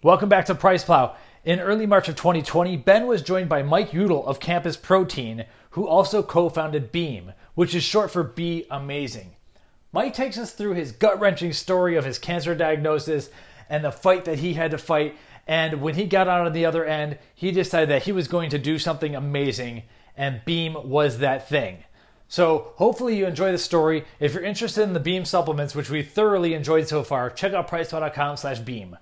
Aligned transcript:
Welcome 0.00 0.28
back 0.28 0.44
to 0.44 0.54
Price 0.54 0.84
Plow. 0.84 1.16
In 1.44 1.58
early 1.58 1.84
March 1.84 2.08
of 2.08 2.14
2020, 2.14 2.76
Ben 2.76 3.08
was 3.08 3.20
joined 3.20 3.48
by 3.48 3.64
Mike 3.64 3.90
Yewdell 3.90 4.24
of 4.28 4.38
Campus 4.38 4.76
Protein, 4.76 5.44
who 5.70 5.88
also 5.88 6.22
co 6.22 6.48
founded 6.48 6.92
Beam, 6.92 7.32
which 7.56 7.74
is 7.74 7.82
short 7.82 8.12
for 8.12 8.22
Be 8.22 8.64
Amazing. 8.70 9.34
Mike 9.90 10.14
takes 10.14 10.38
us 10.38 10.52
through 10.52 10.74
his 10.74 10.92
gut 10.92 11.18
wrenching 11.18 11.52
story 11.52 11.96
of 11.96 12.04
his 12.04 12.20
cancer 12.20 12.54
diagnosis 12.54 13.28
and 13.68 13.84
the 13.84 13.90
fight 13.90 14.24
that 14.24 14.38
he 14.38 14.54
had 14.54 14.70
to 14.70 14.78
fight. 14.78 15.16
And 15.48 15.82
when 15.82 15.96
he 15.96 16.04
got 16.04 16.28
out 16.28 16.46
on 16.46 16.52
the 16.52 16.64
other 16.64 16.84
end, 16.84 17.18
he 17.34 17.50
decided 17.50 17.88
that 17.88 18.04
he 18.04 18.12
was 18.12 18.28
going 18.28 18.50
to 18.50 18.58
do 18.58 18.78
something 18.78 19.16
amazing, 19.16 19.82
and 20.16 20.44
Beam 20.44 20.76
was 20.88 21.18
that 21.18 21.48
thing. 21.48 21.78
So 22.28 22.70
hopefully 22.76 23.16
you 23.16 23.26
enjoy 23.26 23.50
the 23.50 23.58
story. 23.58 24.04
If 24.20 24.32
you're 24.32 24.44
interested 24.44 24.82
in 24.84 24.92
the 24.92 25.00
Beam 25.00 25.24
supplements, 25.24 25.74
which 25.74 25.90
we 25.90 26.04
thoroughly 26.04 26.54
enjoyed 26.54 26.86
so 26.86 27.02
far, 27.02 27.30
check 27.30 27.52
out 27.52 27.68
priceplow.com 27.68 28.36
slash 28.36 28.60
beam. 28.60 28.96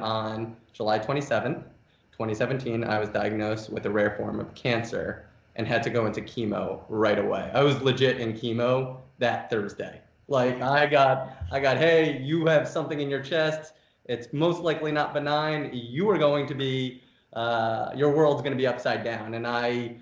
On 0.00 0.56
July 0.72 0.98
27th, 0.98 1.64
2017, 2.12 2.82
I 2.82 2.98
was 2.98 3.10
diagnosed 3.10 3.68
with 3.68 3.84
a 3.84 3.90
rare 3.90 4.16
form 4.16 4.40
of 4.40 4.54
cancer 4.54 5.26
and 5.56 5.66
had 5.66 5.82
to 5.82 5.90
go 5.90 6.06
into 6.06 6.22
chemo 6.22 6.80
right 6.88 7.18
away. 7.18 7.50
I 7.52 7.62
was 7.62 7.78
legit 7.82 8.18
in 8.18 8.32
chemo 8.32 8.96
that 9.18 9.50
Thursday. 9.50 10.00
Like 10.28 10.62
I 10.62 10.86
got, 10.86 11.36
I 11.50 11.60
got, 11.60 11.76
hey, 11.76 12.18
you 12.22 12.46
have 12.46 12.66
something 12.66 13.00
in 13.00 13.10
your 13.10 13.20
chest. 13.22 13.74
It's 14.06 14.32
most 14.32 14.62
likely 14.62 14.92
not 14.92 15.12
benign. 15.12 15.70
You 15.74 16.08
are 16.08 16.16
going 16.16 16.46
to 16.46 16.54
be, 16.54 17.02
uh, 17.34 17.90
your 17.94 18.12
world's 18.16 18.40
going 18.40 18.52
to 18.52 18.58
be 18.58 18.66
upside 18.66 19.04
down. 19.04 19.34
And 19.34 19.46
I 19.46 19.96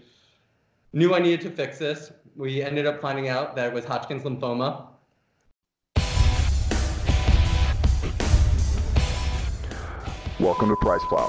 knew 0.93 1.15
I 1.15 1.19
needed 1.19 1.41
to 1.43 1.51
fix 1.51 1.79
this. 1.79 2.12
We 2.37 2.62
ended 2.62 2.87
up 2.87 3.01
finding 3.01 3.29
out 3.29 3.57
that 3.57 3.67
it 3.67 3.73
was 3.73 3.84
Hodgkin's 3.84 4.23
lymphoma. 4.23 4.87
Welcome 10.41 10.71
to 10.71 10.77
Price 10.77 11.05
Plow. 11.05 11.29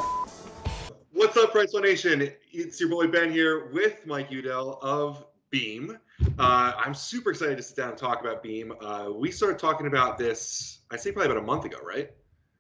What's 1.12 1.36
up, 1.36 1.52
Price 1.52 1.72
Plow 1.72 1.82
Nation? 1.82 2.32
It's 2.54 2.80
your 2.80 2.88
boy 2.88 3.08
Ben 3.08 3.30
here 3.30 3.70
with 3.74 4.08
Mike 4.08 4.30
Yewdell 4.30 4.82
of 4.82 5.26
Beam. 5.50 6.00
Uh, 6.40 6.72
I'm 6.78 6.94
super 6.94 7.32
excited 7.32 7.58
to 7.58 7.64
sit 7.64 7.76
down 7.76 7.90
and 7.90 7.98
talk 7.98 8.22
about 8.22 8.42
Beam. 8.42 8.74
Uh, 8.80 9.10
we 9.14 9.30
started 9.30 9.60
talking 9.60 9.88
about 9.88 10.18
this, 10.18 10.80
I'd 10.92 11.02
say 11.02 11.12
probably 11.12 11.30
about 11.30 11.44
a 11.44 11.46
month 11.46 11.66
ago, 11.66 11.80
right? 11.84 12.10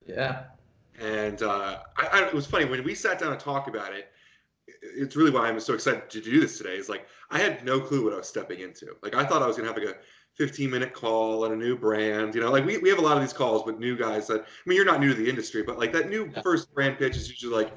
Yeah. 0.06 0.44
And 1.00 1.42
uh, 1.42 1.84
I, 1.96 2.08
I, 2.12 2.28
it 2.28 2.34
was 2.34 2.48
funny 2.48 2.66
when 2.66 2.84
we 2.84 2.96
sat 2.96 3.18
down 3.18 3.32
and 3.32 3.40
talked 3.40 3.70
about 3.70 3.94
it. 3.94 4.12
It's 4.82 5.16
really 5.16 5.32
why 5.32 5.48
I'm 5.48 5.58
so 5.62 5.74
excited 5.74 6.10
to 6.10 6.20
do 6.20 6.42
this 6.42 6.58
today. 6.58 6.76
Is 6.76 6.90
like 6.90 7.08
I 7.30 7.40
had 7.40 7.64
no 7.64 7.80
clue 7.80 8.04
what 8.04 8.14
I 8.14 8.18
was 8.18 8.28
stepping 8.28 8.60
into. 8.60 8.98
Like 9.02 9.16
I 9.16 9.24
thought 9.24 9.42
I 9.42 9.48
was 9.48 9.56
gonna 9.56 9.70
have 9.70 9.78
like 9.78 9.88
a 9.88 9.96
15 10.36 10.70
minute 10.70 10.94
call 10.94 11.46
on 11.46 11.52
a 11.52 11.56
new 11.56 11.78
brand. 11.78 12.36
You 12.36 12.42
know, 12.42 12.52
like 12.52 12.66
we, 12.66 12.78
we 12.78 12.90
have 12.90 13.00
a 13.00 13.02
lot 13.02 13.18
of 13.18 13.24
these 13.24 13.34
calls 13.34 13.66
with 13.66 13.80
new 13.80 13.98
guys 13.98 14.28
that, 14.28 14.42
I 14.42 14.46
mean, 14.66 14.76
you're 14.76 14.86
not 14.86 15.00
new 15.00 15.10
to 15.10 15.16
the 15.16 15.30
industry, 15.30 15.64
but 15.64 15.78
like 15.78 15.92
that 15.94 16.10
new 16.10 16.32
first 16.44 16.74
brand 16.74 16.98
pitch 16.98 17.16
is 17.16 17.30
usually 17.30 17.54
like, 17.54 17.74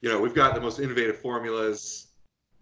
you 0.00 0.08
know, 0.08 0.20
we've 0.20 0.34
got 0.34 0.54
the 0.54 0.60
most 0.60 0.78
innovative 0.78 1.18
formulas, 1.18 2.08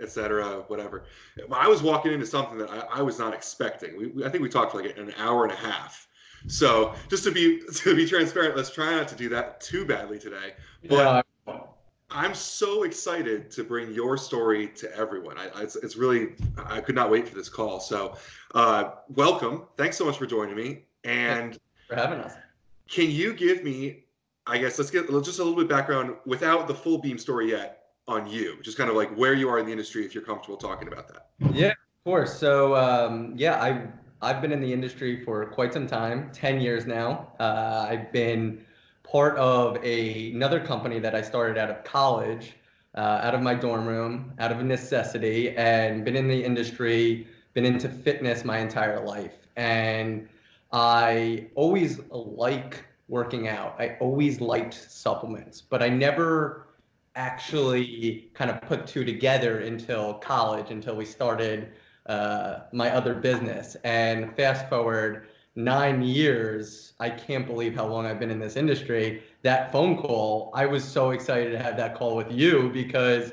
et 0.00 0.11
cetera, 0.11 0.65
whatever. 0.69 1.05
I 1.53 1.69
was 1.69 1.83
walking 1.83 2.12
into 2.12 2.27
something 2.27 2.59
that 2.59 2.70
I, 2.70 2.98
I 2.98 3.03
was 3.03 3.19
not 3.19 3.34
expecting. 3.34 3.97
We, 3.97 4.06
we, 4.09 4.25
I 4.25 4.31
think 4.31 4.42
we 4.42 4.48
talked 4.48 4.72
for 4.72 4.83
like 4.83 4.97
an 4.97 5.12
hour 5.19 5.45
and 5.45 5.53
a 5.53 5.56
half. 5.56 6.09
So 6.47 6.95
just 7.09 7.25
to 7.25 7.31
be 7.31 7.62
to 7.75 7.95
be 7.95 8.06
transparent, 8.06 8.56
let's 8.56 8.70
try 8.70 8.91
not 8.92 9.09
to 9.09 9.15
do 9.15 9.28
that 9.31 9.61
too 9.61 9.84
badly 9.84 10.19
today. 10.19 10.55
But 10.89 10.97
yeah. 10.97 11.22
I'm 12.14 12.32
so 12.32 12.84
excited 12.84 13.50
to 13.50 13.64
bring 13.64 13.92
your 13.92 14.16
story 14.16 14.68
to 14.76 14.96
everyone. 14.96 15.36
I, 15.36 15.48
it's, 15.60 15.74
it's 15.74 15.96
really 15.96 16.34
I 16.64 16.80
could 16.80 16.94
not 16.94 17.10
wait 17.10 17.28
for 17.28 17.34
this 17.34 17.48
call. 17.48 17.80
So 17.80 18.16
uh, 18.54 18.92
welcome. 19.08 19.64
Thanks 19.76 19.96
so 19.96 20.04
much 20.04 20.16
for 20.16 20.24
joining 20.24 20.54
me. 20.54 20.84
And 21.02 21.58
for 21.88 21.96
having 21.96 22.20
us. 22.20 22.34
Can 22.88 23.10
you 23.10 23.34
give 23.34 23.64
me, 23.64 24.04
I 24.46 24.58
guess, 24.58 24.78
let's 24.78 24.92
get 24.92 25.08
just 25.08 25.40
a 25.40 25.42
little 25.42 25.58
bit 25.58 25.68
background 25.68 26.14
without 26.24 26.68
the 26.68 26.74
full 26.74 26.98
Beam 26.98 27.18
story 27.18 27.50
yet 27.50 27.86
on 28.06 28.28
you, 28.28 28.62
just 28.62 28.78
kind 28.78 28.88
of 28.88 28.94
like 28.94 29.12
where 29.16 29.34
you 29.34 29.48
are 29.48 29.58
in 29.58 29.66
the 29.66 29.72
industry, 29.72 30.04
if 30.04 30.14
you're 30.14 30.24
comfortable 30.24 30.56
talking 30.56 30.86
about 30.86 31.08
that. 31.08 31.30
Yeah, 31.52 31.70
of 31.70 32.04
course. 32.04 32.38
So 32.38 32.76
um, 32.76 33.32
yeah, 33.36 33.60
I 33.60 33.88
I've 34.22 34.41
been 34.41 34.53
in 34.53 34.60
the 34.60 34.72
industry 34.72 35.24
for 35.24 35.44
quite 35.47 35.72
some 35.72 35.88
time, 35.88 36.30
ten 36.32 36.60
years 36.60 36.86
now. 36.86 37.32
Uh, 37.41 37.86
I've 37.88 38.12
been 38.12 38.64
part 39.04 39.37
of 39.37 39.76
a, 39.84 40.32
another 40.32 40.59
company 40.59 40.98
that 40.98 41.15
I 41.15 41.22
started 41.22 41.56
out 41.56 41.70
of 41.70 41.84
college, 41.84 42.54
uh, 42.97 43.20
out 43.22 43.34
of 43.34 43.42
my 43.42 43.54
dorm 43.54 43.87
room, 43.87 44.32
out 44.41 44.50
of 44.50 44.62
necessity, 44.65 45.56
and 45.56 46.04
been 46.04 46.16
in 46.16 46.26
the 46.26 46.44
industry 46.44 47.28
been 47.54 47.65
into 47.65 47.88
fitness 47.88 48.44
my 48.44 48.59
entire 48.59 49.04
life. 49.04 49.34
And 49.56 50.28
I 50.72 51.47
always 51.54 52.00
like 52.10 52.84
working 53.09 53.48
out. 53.48 53.76
I 53.78 53.97
always 54.00 54.41
liked 54.41 54.75
supplements, 54.75 55.60
but 55.60 55.82
I 55.82 55.88
never 55.88 56.66
actually 57.15 58.28
kind 58.34 58.50
of 58.50 58.60
put 58.62 58.86
two 58.86 59.04
together 59.04 59.60
until 59.60 60.15
college, 60.15 60.72
until 60.72 60.97
we 60.97 61.04
started 61.04 61.72
uh, 62.06 62.60
my 62.72 62.91
other 62.91 63.15
business. 63.15 63.76
And 63.84 64.34
fast 64.36 64.69
forward 64.69 65.28
nine 65.56 66.03
years, 66.03 66.94
I 66.98 67.10
can't 67.10 67.47
believe 67.47 67.75
how 67.75 67.87
long 67.87 68.06
I've 68.06 68.19
been 68.19 68.31
in 68.31 68.41
this 68.41 68.56
industry. 68.56 69.22
That 69.42 69.70
phone 69.70 69.97
call, 69.97 70.50
I 70.54 70.66
was 70.66 70.84
so 70.84 71.10
excited 71.10 71.50
to 71.50 71.59
have 71.59 71.76
that 71.76 71.94
call 71.94 72.16
with 72.16 72.31
you 72.32 72.70
because 72.72 73.32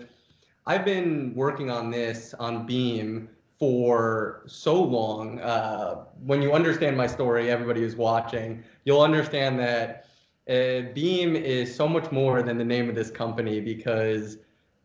I've 0.68 0.86
been 0.86 1.34
working 1.36 1.72
on 1.72 1.90
this 1.90 2.34
on 2.36 2.66
Beam 2.66 3.30
for 3.58 4.44
so 4.48 4.82
long. 4.82 5.40
Uh, 5.40 6.06
when 6.24 6.42
you 6.42 6.54
understand 6.54 6.96
my 6.96 7.08
story, 7.08 7.50
everybody 7.50 7.82
who's 7.82 7.96
watching, 7.96 8.64
you'll 8.86 9.02
understand 9.02 9.60
that 9.60 10.06
uh, 10.50 10.92
Beam 10.94 11.36
is 11.36 11.74
so 11.74 11.88
much 11.88 12.12
more 12.12 12.42
than 12.44 12.58
the 12.58 12.66
name 12.66 12.90
of 12.90 12.96
this 12.96 13.10
company 13.10 13.60
because 13.60 14.38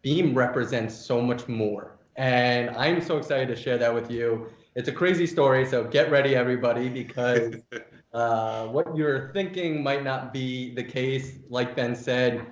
Beam 0.03 0.34
represents 0.34 0.94
so 0.94 1.20
much 1.20 1.48
more. 1.48 1.97
And 2.16 2.70
I'm 2.70 3.03
so 3.03 3.18
excited 3.18 3.48
to 3.48 3.56
share 3.56 3.76
that 3.78 3.92
with 3.92 4.10
you. 4.10 4.48
It's 4.76 4.88
a 4.88 4.92
crazy 4.92 5.26
story, 5.26 5.64
so 5.64 5.84
get 5.84 6.10
ready, 6.10 6.37
everybody, 6.37 6.91
because 6.91 7.54
uh, 8.12 8.66
what 8.66 8.94
you're 8.94 9.32
thinking 9.32 9.82
might 9.82 10.04
not 10.04 10.34
be 10.34 10.75
the 10.75 10.84
case. 10.84 11.38
Like 11.48 11.75
Ben 11.75 11.97
said, 11.97 12.44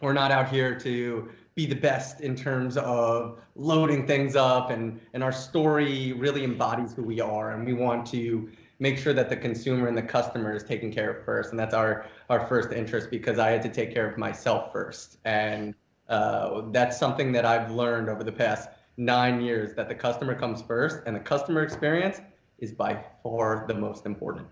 we're 0.00 0.14
not 0.14 0.32
out 0.32 0.48
here 0.48 0.76
to 0.80 1.30
be 1.54 1.66
the 1.66 1.76
best 1.76 2.22
in 2.22 2.34
terms 2.34 2.76
of 2.76 3.38
loading 3.54 4.04
things 4.04 4.34
up 4.34 4.70
and 4.70 5.00
and 5.12 5.22
our 5.22 5.30
story 5.30 6.12
really 6.14 6.42
embodies 6.42 6.92
who 6.92 7.04
we 7.04 7.20
are 7.20 7.52
and 7.52 7.64
we 7.64 7.72
want 7.72 8.04
to 8.04 8.50
make 8.80 8.98
sure 8.98 9.12
that 9.12 9.28
the 9.28 9.36
consumer 9.36 9.86
and 9.86 9.96
the 9.96 10.02
customer 10.02 10.52
is 10.52 10.64
taken 10.64 10.92
care 10.92 11.12
of 11.12 11.24
first 11.24 11.50
and 11.50 11.58
that's 11.60 11.72
our 11.72 12.06
our 12.28 12.44
first 12.48 12.72
interest 12.72 13.08
because 13.08 13.38
i 13.38 13.50
had 13.50 13.62
to 13.62 13.68
take 13.68 13.94
care 13.94 14.10
of 14.10 14.18
myself 14.18 14.72
first 14.72 15.18
and 15.24 15.76
uh, 16.08 16.62
that's 16.72 16.98
something 16.98 17.30
that 17.30 17.46
i've 17.46 17.70
learned 17.70 18.08
over 18.08 18.24
the 18.24 18.32
past 18.32 18.68
nine 18.96 19.40
years 19.40 19.74
that 19.74 19.88
the 19.88 19.94
customer 19.94 20.34
comes 20.34 20.62
first 20.62 20.98
and 21.06 21.14
the 21.16 21.20
customer 21.20 21.62
experience 21.62 22.20
is 22.58 22.72
by 22.72 23.04
far 23.22 23.64
the 23.66 23.74
most 23.74 24.06
important. 24.06 24.46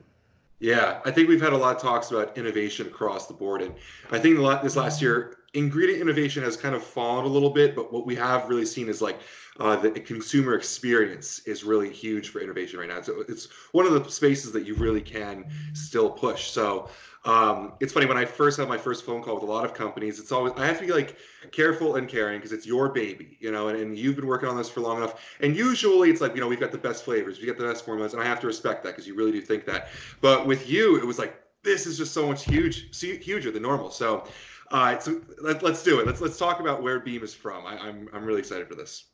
Yeah, 0.60 1.00
I 1.04 1.10
think 1.10 1.28
we've 1.28 1.40
had 1.40 1.52
a 1.52 1.56
lot 1.56 1.76
of 1.76 1.82
talks 1.82 2.10
about 2.10 2.36
innovation 2.38 2.86
across 2.86 3.26
the 3.26 3.34
board, 3.34 3.62
and 3.62 3.74
I 4.10 4.18
think 4.18 4.38
a 4.38 4.42
lot 4.42 4.62
this 4.62 4.76
last 4.76 5.02
year, 5.02 5.38
ingredient 5.54 6.00
innovation 6.00 6.42
has 6.42 6.56
kind 6.56 6.74
of 6.74 6.82
fallen 6.82 7.24
a 7.24 7.28
little 7.28 7.50
bit. 7.50 7.74
But 7.74 7.92
what 7.92 8.06
we 8.06 8.14
have 8.16 8.48
really 8.48 8.66
seen 8.66 8.88
is 8.88 9.02
like 9.02 9.18
uh, 9.60 9.76
the 9.76 9.90
consumer 9.90 10.54
experience 10.54 11.40
is 11.40 11.64
really 11.64 11.90
huge 11.90 12.30
for 12.30 12.40
innovation 12.40 12.78
right 12.78 12.88
now. 12.88 13.00
So 13.02 13.24
it's 13.28 13.48
one 13.72 13.86
of 13.86 13.92
the 13.92 14.10
spaces 14.10 14.52
that 14.52 14.66
you 14.66 14.74
really 14.74 15.02
can 15.02 15.46
still 15.74 16.10
push. 16.10 16.50
So 16.50 16.88
um, 17.24 17.74
it's 17.78 17.92
funny 17.92 18.06
when 18.06 18.16
I 18.16 18.24
first 18.24 18.58
had 18.58 18.68
my 18.68 18.78
first 18.78 19.04
phone 19.04 19.22
call 19.22 19.34
with 19.34 19.44
a 19.44 19.46
lot 19.46 19.64
of 19.64 19.74
companies. 19.74 20.18
It's 20.18 20.32
always 20.32 20.54
I 20.56 20.66
have 20.66 20.80
to 20.80 20.86
be 20.86 20.92
like 20.92 21.16
careful 21.52 21.96
and 21.96 22.08
caring 22.08 22.38
because 22.38 22.52
it's 22.52 22.66
your 22.66 22.88
baby, 22.88 23.36
you 23.38 23.52
know, 23.52 23.68
and, 23.68 23.78
and 23.78 23.96
you've 23.96 24.16
been 24.16 24.26
working 24.26 24.48
on 24.48 24.56
this 24.56 24.68
for 24.68 24.80
long 24.80 24.96
enough. 24.96 25.22
And 25.40 25.54
usually 25.54 26.10
it's 26.10 26.20
like 26.20 26.34
you 26.34 26.40
know 26.40 26.48
we've 26.48 26.58
got 26.58 26.72
the 26.72 26.78
best 26.78 27.04
flavors, 27.04 27.38
we 27.38 27.46
got 27.46 27.58
the 27.58 27.64
best 27.64 27.84
formulas, 27.84 28.12
and 28.14 28.22
I 28.22 28.26
have 28.26 28.40
to 28.40 28.46
respect 28.48 28.82
that 28.84 28.90
because 28.90 29.06
you 29.06 29.14
really 29.14 29.32
do 29.32 29.40
think 29.40 29.64
that. 29.66 29.88
But 30.20 30.46
with 30.46 30.68
you, 30.68 30.96
it 30.96 31.06
was 31.06 31.18
like 31.18 31.40
this 31.62 31.86
is 31.86 31.96
just 31.96 32.12
so 32.12 32.26
much 32.26 32.44
huge, 32.44 32.88
huger 33.00 33.50
than 33.50 33.62
normal. 33.62 33.90
So. 33.90 34.26
All 34.72 34.80
right, 34.80 35.02
so 35.02 35.20
let, 35.42 35.62
us 35.62 35.82
do 35.82 36.00
it. 36.00 36.06
Let's 36.06 36.22
let's 36.22 36.38
talk 36.38 36.58
about 36.60 36.82
where 36.82 36.98
Beam 36.98 37.22
is 37.22 37.34
from. 37.34 37.66
I, 37.66 37.74
am 37.74 37.80
I'm, 37.82 38.08
I'm 38.14 38.24
really 38.24 38.38
excited 38.38 38.66
for 38.66 38.74
this. 38.74 39.04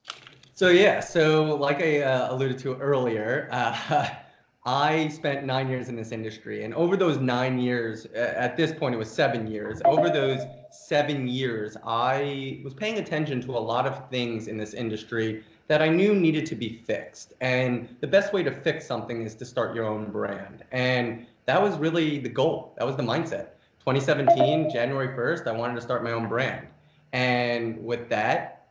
So 0.55 0.69
yeah, 0.69 1.01
so 1.01 1.57
like 1.57 1.83
I 1.83 2.03
uh, 2.03 2.33
alluded 2.33 2.61
to 2.61 2.77
earlier, 2.77 3.49
uh, 3.51 4.09
I 4.65 5.09
spent 5.09 5.45
nine 5.45 5.69
years 5.69 5.89
in 5.89 5.97
this 5.97 6.13
industry, 6.13 6.63
and 6.63 6.73
over 6.75 6.97
those 6.97 7.19
nine 7.19 7.59
years, 7.59 8.07
at 8.15 8.57
this 8.57 8.73
point 8.73 8.95
it 8.95 8.99
was 8.99 9.11
seven 9.11 9.49
years. 9.49 9.83
Over 9.85 10.11
those 10.11 10.43
seven 10.71 11.27
years, 11.27 11.77
I 11.85 12.61
was 12.63 12.73
paying 12.73 12.99
attention 12.99 13.41
to 13.41 13.51
a 13.51 13.59
lot 13.59 13.85
of 13.85 14.09
things 14.11 14.47
in 14.47 14.59
this 14.59 14.75
industry 14.75 15.43
that 15.67 15.83
I 15.83 15.89
knew 15.89 16.15
needed 16.15 16.47
to 16.47 16.55
be 16.55 16.69
fixed. 16.69 17.33
And 17.41 17.97
the 18.01 18.07
best 18.07 18.33
way 18.33 18.45
to 18.45 18.53
fix 18.53 18.87
something 18.87 19.23
is 19.23 19.35
to 19.35 19.45
start 19.45 19.75
your 19.75 19.87
own 19.87 20.13
brand, 20.13 20.63
and 20.71 21.27
that 21.47 21.61
was 21.61 21.77
really 21.79 22.21
the 22.21 22.29
goal. 22.29 22.75
That 22.79 22.87
was 22.87 22.95
the 22.95 23.03
mindset. 23.03 23.58
2017, 23.89 24.71
January 24.71 25.09
1st, 25.09 25.47
I 25.47 25.53
wanted 25.53 25.75
to 25.77 25.81
start 25.81 26.05
my 26.05 26.13
own 26.13 26.29
brand, 26.29 26.67
and 27.15 27.83
with 27.83 28.09
that, 28.11 28.67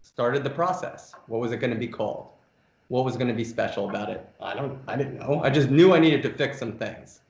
started 0.00 0.42
the 0.44 0.50
process. 0.50 1.12
What 1.26 1.40
was 1.40 1.52
it 1.52 1.58
going 1.58 1.72
to 1.72 1.78
be 1.78 1.88
called? 1.88 2.28
what 2.92 3.06
was 3.06 3.16
going 3.16 3.28
to 3.28 3.34
be 3.34 3.44
special 3.44 3.88
about 3.88 4.10
it. 4.10 4.28
I 4.38 4.54
don't, 4.54 4.78
I 4.86 4.96
didn't 4.96 5.18
know. 5.18 5.40
I 5.42 5.48
just 5.48 5.70
knew 5.70 5.94
I 5.94 5.98
needed 5.98 6.22
to 6.24 6.30
fix 6.30 6.58
some 6.58 6.72
things. 6.72 7.20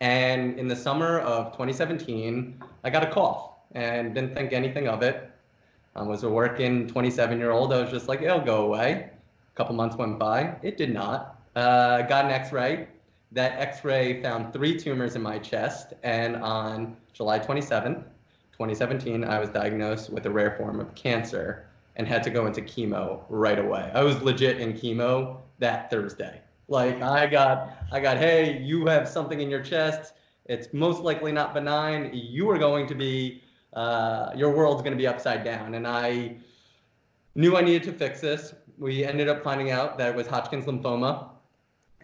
And 0.00 0.56
in 0.56 0.68
the 0.68 0.76
summer 0.76 1.18
of 1.18 1.46
2017, 1.54 2.62
I 2.84 2.90
got 2.90 3.02
a 3.02 3.10
cough 3.10 3.50
and 3.72 4.14
didn't 4.14 4.36
think 4.36 4.52
anything 4.52 4.86
of 4.86 5.02
it. 5.02 5.28
I 5.96 6.02
was 6.02 6.22
a 6.22 6.28
working 6.28 6.86
27 6.86 7.36
year 7.36 7.50
old. 7.50 7.72
I 7.72 7.82
was 7.82 7.90
just 7.90 8.06
like, 8.06 8.22
it'll 8.22 8.40
go 8.40 8.64
away. 8.66 9.10
A 9.10 9.56
couple 9.56 9.74
months 9.74 9.96
went 9.96 10.20
by. 10.20 10.54
It 10.62 10.76
did 10.76 10.94
not. 10.94 11.40
Uh, 11.56 12.02
got 12.02 12.26
an 12.26 12.30
x 12.30 12.52
ray. 12.52 12.86
That 13.32 13.58
x 13.58 13.84
ray 13.84 14.22
found 14.22 14.52
three 14.52 14.78
tumors 14.78 15.14
in 15.14 15.22
my 15.22 15.38
chest. 15.38 15.92
And 16.02 16.36
on 16.36 16.96
July 17.12 17.38
27th, 17.38 18.04
2017, 18.52 19.24
I 19.24 19.38
was 19.38 19.50
diagnosed 19.50 20.10
with 20.10 20.26
a 20.26 20.30
rare 20.30 20.56
form 20.56 20.80
of 20.80 20.94
cancer 20.94 21.66
and 21.96 22.06
had 22.06 22.22
to 22.22 22.30
go 22.30 22.46
into 22.46 22.62
chemo 22.62 23.22
right 23.28 23.58
away. 23.58 23.90
I 23.92 24.02
was 24.02 24.22
legit 24.22 24.60
in 24.60 24.72
chemo 24.72 25.38
that 25.58 25.90
Thursday. 25.90 26.40
Like 26.68 27.02
I 27.02 27.26
got, 27.26 27.76
I 27.92 28.00
got, 28.00 28.18
hey, 28.18 28.58
you 28.58 28.86
have 28.86 29.08
something 29.08 29.40
in 29.40 29.50
your 29.50 29.62
chest. 29.62 30.14
It's 30.46 30.72
most 30.72 31.02
likely 31.02 31.32
not 31.32 31.54
benign. 31.54 32.10
You 32.14 32.48
are 32.50 32.58
going 32.58 32.86
to 32.86 32.94
be, 32.94 33.42
uh, 33.74 34.30
your 34.36 34.50
world's 34.50 34.82
going 34.82 34.92
to 34.92 34.98
be 34.98 35.06
upside 35.06 35.44
down. 35.44 35.74
And 35.74 35.86
I 35.86 36.36
knew 37.34 37.56
I 37.56 37.62
needed 37.62 37.84
to 37.84 37.92
fix 37.92 38.20
this. 38.20 38.54
We 38.78 39.04
ended 39.04 39.28
up 39.28 39.42
finding 39.42 39.70
out 39.70 39.98
that 39.98 40.10
it 40.10 40.16
was 40.16 40.26
Hodgkin's 40.26 40.66
lymphoma. 40.66 41.30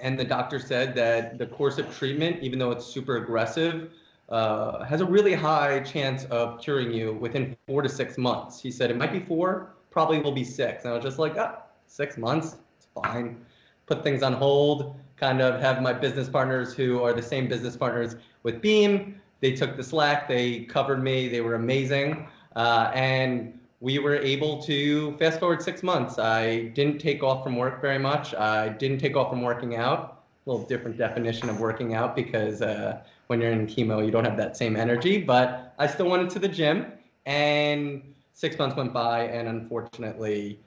And 0.04 0.16
the 0.18 0.24
doctor 0.24 0.60
said 0.60 0.94
that 0.94 1.38
the 1.38 1.46
course 1.46 1.78
of 1.78 1.92
treatment, 1.96 2.42
even 2.42 2.58
though 2.58 2.70
it's 2.70 2.86
super 2.86 3.16
aggressive, 3.16 3.90
uh, 4.28 4.84
has 4.84 5.00
a 5.00 5.04
really 5.04 5.34
high 5.34 5.80
chance 5.80 6.24
of 6.26 6.60
curing 6.60 6.92
you 6.92 7.14
within 7.14 7.56
four 7.66 7.82
to 7.82 7.88
six 7.88 8.16
months. 8.16 8.62
He 8.62 8.70
said 8.70 8.90
it 8.90 8.96
might 8.96 9.12
be 9.12 9.20
four, 9.20 9.74
probably 9.90 10.20
will 10.20 10.32
be 10.32 10.44
six. 10.44 10.84
And 10.84 10.92
I 10.92 10.96
was 10.96 11.04
just 11.04 11.18
like, 11.18 11.34
ah, 11.36 11.62
six 11.86 12.16
months, 12.16 12.56
it's 12.76 12.86
fine 12.94 13.44
put 13.86 14.02
things 14.02 14.22
on 14.22 14.32
hold, 14.32 14.96
kind 15.16 15.40
of 15.40 15.60
have 15.60 15.82
my 15.82 15.92
business 15.92 16.28
partners 16.28 16.74
who 16.74 17.02
are 17.02 17.12
the 17.12 17.22
same 17.22 17.48
business 17.48 17.76
partners 17.76 18.16
with 18.42 18.60
Beam. 18.60 19.20
They 19.40 19.52
took 19.52 19.76
the 19.76 19.84
slack, 19.84 20.28
they 20.28 20.60
covered 20.60 21.02
me, 21.02 21.28
they 21.28 21.40
were 21.40 21.54
amazing. 21.54 22.26
Uh, 22.56 22.90
and 22.94 23.58
we 23.84 23.98
were 23.98 24.16
able 24.16 24.62
to 24.62 25.14
fast 25.18 25.38
forward 25.38 25.60
six 25.60 25.82
months. 25.82 26.18
I 26.18 26.68
didn't 26.68 27.00
take 27.00 27.22
off 27.22 27.44
from 27.44 27.54
work 27.56 27.82
very 27.82 27.98
much. 27.98 28.34
I 28.34 28.70
didn't 28.70 28.96
take 28.96 29.14
off 29.14 29.28
from 29.28 29.42
working 29.42 29.76
out. 29.76 30.22
A 30.46 30.50
little 30.50 30.66
different 30.66 30.96
definition 30.96 31.50
of 31.50 31.60
working 31.60 31.92
out 31.92 32.16
because 32.16 32.62
uh, 32.62 33.02
when 33.26 33.42
you're 33.42 33.52
in 33.52 33.66
chemo, 33.66 34.02
you 34.02 34.10
don't 34.10 34.24
have 34.24 34.38
that 34.38 34.56
same 34.56 34.74
energy. 34.74 35.18
But 35.20 35.74
I 35.78 35.86
still 35.86 36.08
went 36.08 36.30
to 36.30 36.38
the 36.38 36.48
gym, 36.48 36.92
and 37.26 38.02
six 38.32 38.58
months 38.58 38.74
went 38.74 38.94
by, 38.94 39.24
and 39.24 39.48
unfortunately, 39.48 40.58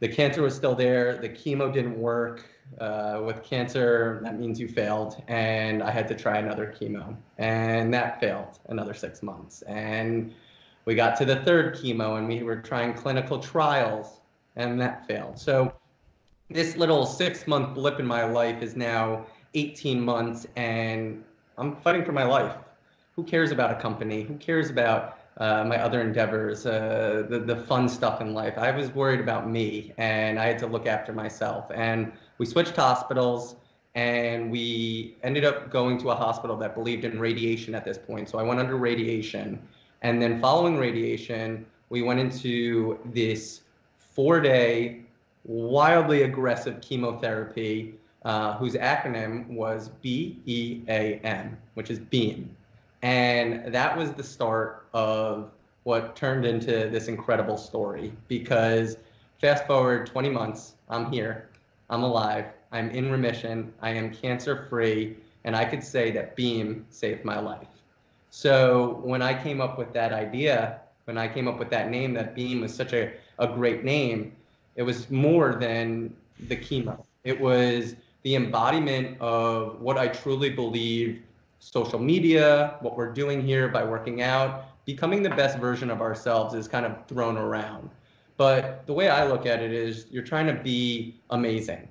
the 0.00 0.08
cancer 0.08 0.40
was 0.40 0.54
still 0.54 0.74
there. 0.74 1.18
The 1.18 1.28
chemo 1.28 1.70
didn't 1.70 1.98
work. 1.98 2.48
Uh, 2.80 3.20
with 3.26 3.42
cancer, 3.42 4.20
that 4.24 4.40
means 4.40 4.58
you 4.58 4.68
failed. 4.68 5.22
And 5.28 5.82
I 5.82 5.90
had 5.90 6.08
to 6.08 6.14
try 6.14 6.38
another 6.38 6.74
chemo. 6.80 7.14
And 7.36 7.92
that 7.92 8.20
failed 8.20 8.58
another 8.70 8.94
six 8.94 9.22
months. 9.22 9.60
And 9.62 10.32
we 10.84 10.94
got 10.94 11.16
to 11.16 11.24
the 11.24 11.36
third 11.36 11.76
chemo 11.76 12.18
and 12.18 12.28
we 12.28 12.42
were 12.42 12.56
trying 12.56 12.94
clinical 12.94 13.38
trials 13.38 14.20
and 14.56 14.80
that 14.80 15.06
failed. 15.06 15.38
So 15.38 15.72
this 16.50 16.76
little 16.76 17.06
six 17.06 17.46
month 17.46 17.74
blip 17.74 18.00
in 18.00 18.06
my 18.06 18.24
life 18.24 18.62
is 18.62 18.76
now 18.76 19.26
18 19.54 20.00
months 20.00 20.46
and 20.56 21.24
I'm 21.58 21.76
fighting 21.76 22.04
for 22.04 22.12
my 22.12 22.24
life. 22.24 22.56
Who 23.16 23.24
cares 23.24 23.50
about 23.50 23.70
a 23.70 23.80
company? 23.80 24.22
Who 24.22 24.34
cares 24.36 24.70
about 24.70 25.18
uh, 25.38 25.64
my 25.64 25.82
other 25.82 26.00
endeavors, 26.00 26.66
uh, 26.66 27.24
the, 27.28 27.38
the 27.38 27.56
fun 27.56 27.88
stuff 27.88 28.20
in 28.20 28.34
life. 28.34 28.58
I 28.58 28.70
was 28.70 28.94
worried 28.94 29.20
about 29.20 29.48
me 29.48 29.92
and 29.96 30.38
I 30.38 30.46
had 30.46 30.58
to 30.60 30.66
look 30.66 30.86
after 30.86 31.12
myself. 31.12 31.70
And 31.74 32.12
we 32.38 32.46
switched 32.46 32.76
hospitals 32.76 33.56
and 33.94 34.50
we 34.50 35.16
ended 35.22 35.44
up 35.44 35.70
going 35.70 35.98
to 35.98 36.10
a 36.10 36.14
hospital 36.14 36.56
that 36.58 36.74
believed 36.74 37.04
in 37.04 37.18
radiation 37.18 37.74
at 37.74 37.84
this 37.84 37.98
point. 37.98 38.28
So 38.28 38.38
I 38.38 38.42
went 38.42 38.60
under 38.60 38.76
radiation. 38.76 39.60
And 40.02 40.20
then 40.20 40.40
following 40.40 40.76
radiation, 40.76 41.64
we 41.88 42.02
went 42.02 42.20
into 42.20 42.98
this 43.06 43.62
four 43.98 44.40
day, 44.40 45.02
wildly 45.44 46.22
aggressive 46.22 46.80
chemotherapy, 46.80 47.94
uh, 48.24 48.56
whose 48.56 48.74
acronym 48.74 49.46
was 49.48 49.90
B 50.00 50.38
E 50.46 50.82
A 50.88 51.20
M, 51.24 51.56
which 51.74 51.90
is 51.90 51.98
BEAM. 51.98 52.54
And 53.02 53.72
that 53.72 53.96
was 53.96 54.12
the 54.12 54.22
start 54.22 54.86
of 54.92 55.50
what 55.84 56.14
turned 56.14 56.44
into 56.44 56.88
this 56.88 57.08
incredible 57.08 57.56
story 57.56 58.12
because 58.28 58.96
fast 59.40 59.66
forward 59.66 60.06
20 60.06 60.28
months, 60.30 60.74
I'm 60.88 61.10
here, 61.10 61.48
I'm 61.90 62.04
alive, 62.04 62.46
I'm 62.70 62.90
in 62.90 63.10
remission, 63.10 63.72
I 63.82 63.90
am 63.90 64.14
cancer 64.14 64.66
free, 64.70 65.16
and 65.44 65.56
I 65.56 65.64
could 65.64 65.82
say 65.82 66.12
that 66.12 66.36
Beam 66.36 66.86
saved 66.90 67.24
my 67.24 67.40
life. 67.40 67.71
So 68.34 68.98
when 69.04 69.20
I 69.20 69.40
came 69.40 69.60
up 69.60 69.76
with 69.76 69.92
that 69.92 70.10
idea, 70.10 70.80
when 71.04 71.18
I 71.18 71.28
came 71.28 71.46
up 71.46 71.58
with 71.58 71.68
that 71.68 71.90
name, 71.90 72.14
that 72.14 72.34
Beam 72.34 72.62
was 72.62 72.74
such 72.74 72.94
a, 72.94 73.12
a 73.38 73.46
great 73.46 73.84
name, 73.84 74.32
it 74.74 74.82
was 74.82 75.10
more 75.10 75.56
than 75.56 76.16
the 76.48 76.56
chemo. 76.56 77.04
It 77.24 77.38
was 77.38 77.94
the 78.22 78.34
embodiment 78.34 79.20
of 79.20 79.82
what 79.82 79.98
I 79.98 80.08
truly 80.08 80.48
believe 80.48 81.20
social 81.58 81.98
media, 81.98 82.78
what 82.80 82.96
we're 82.96 83.12
doing 83.12 83.42
here 83.42 83.68
by 83.68 83.84
working 83.84 84.22
out, 84.22 84.64
becoming 84.86 85.22
the 85.22 85.30
best 85.30 85.58
version 85.58 85.90
of 85.90 86.00
ourselves 86.00 86.54
is 86.54 86.66
kind 86.66 86.86
of 86.86 87.06
thrown 87.06 87.36
around. 87.36 87.90
But 88.38 88.86
the 88.86 88.94
way 88.94 89.10
I 89.10 89.26
look 89.26 89.44
at 89.44 89.60
it 89.60 89.74
is 89.74 90.06
you're 90.10 90.24
trying 90.24 90.46
to 90.46 90.54
be 90.54 91.16
amazing. 91.28 91.86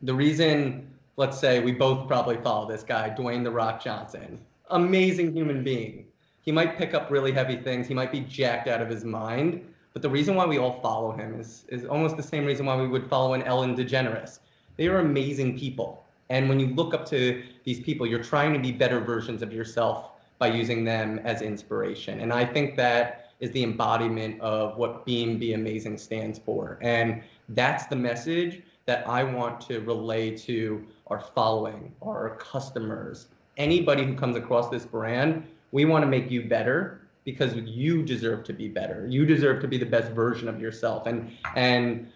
The 0.00 0.14
reason, 0.14 0.88
let's 1.18 1.38
say, 1.38 1.60
we 1.60 1.72
both 1.72 2.08
probably 2.08 2.38
follow 2.38 2.66
this 2.66 2.82
guy, 2.82 3.10
Dwayne 3.10 3.44
The 3.44 3.50
Rock 3.50 3.84
Johnson, 3.84 4.40
amazing 4.70 5.34
human 5.34 5.62
being. 5.62 6.06
He 6.42 6.52
might 6.52 6.78
pick 6.78 6.94
up 6.94 7.10
really 7.10 7.32
heavy 7.32 7.56
things, 7.56 7.86
he 7.86 7.94
might 7.94 8.12
be 8.12 8.20
jacked 8.20 8.68
out 8.68 8.80
of 8.80 8.88
his 8.88 9.04
mind. 9.04 9.64
But 9.92 10.02
the 10.02 10.10
reason 10.10 10.36
why 10.36 10.46
we 10.46 10.58
all 10.58 10.80
follow 10.80 11.12
him 11.12 11.38
is, 11.38 11.64
is 11.68 11.84
almost 11.84 12.16
the 12.16 12.22
same 12.22 12.44
reason 12.44 12.64
why 12.64 12.80
we 12.80 12.86
would 12.86 13.08
follow 13.08 13.34
an 13.34 13.42
Ellen 13.42 13.76
DeGeneres. 13.76 14.38
They 14.76 14.86
are 14.86 14.98
amazing 14.98 15.58
people. 15.58 16.04
And 16.28 16.48
when 16.48 16.60
you 16.60 16.68
look 16.68 16.94
up 16.94 17.04
to 17.06 17.42
these 17.64 17.80
people, 17.80 18.06
you're 18.06 18.22
trying 18.22 18.52
to 18.52 18.60
be 18.60 18.70
better 18.70 19.00
versions 19.00 19.42
of 19.42 19.52
yourself 19.52 20.12
by 20.38 20.46
using 20.46 20.84
them 20.84 21.18
as 21.24 21.42
inspiration. 21.42 22.20
And 22.20 22.32
I 22.32 22.44
think 22.46 22.76
that 22.76 23.32
is 23.40 23.50
the 23.50 23.64
embodiment 23.64 24.40
of 24.40 24.76
what 24.76 25.04
Beam 25.04 25.38
Be 25.38 25.54
Amazing 25.54 25.98
stands 25.98 26.38
for. 26.38 26.78
And 26.82 27.22
that's 27.50 27.86
the 27.86 27.96
message 27.96 28.62
that 28.86 29.06
I 29.08 29.24
want 29.24 29.60
to 29.62 29.80
relay 29.80 30.36
to 30.38 30.84
our 31.08 31.20
following, 31.20 31.92
our 32.00 32.36
customers, 32.36 33.26
anybody 33.60 34.04
who 34.04 34.14
comes 34.14 34.36
across 34.36 34.70
this 34.70 34.84
brand. 34.84 35.46
We 35.70 35.84
want 35.84 36.02
to 36.02 36.08
make 36.08 36.30
you 36.30 36.48
better 36.48 37.02
because 37.24 37.54
you 37.54 38.02
deserve 38.02 38.42
to 38.44 38.52
be 38.52 38.66
better. 38.66 39.06
You 39.08 39.26
deserve 39.26 39.60
to 39.60 39.68
be 39.68 39.78
the 39.78 39.86
best 39.86 40.10
version 40.12 40.48
of 40.48 40.60
yourself. 40.60 41.06
And 41.06 41.30
and 41.54 42.10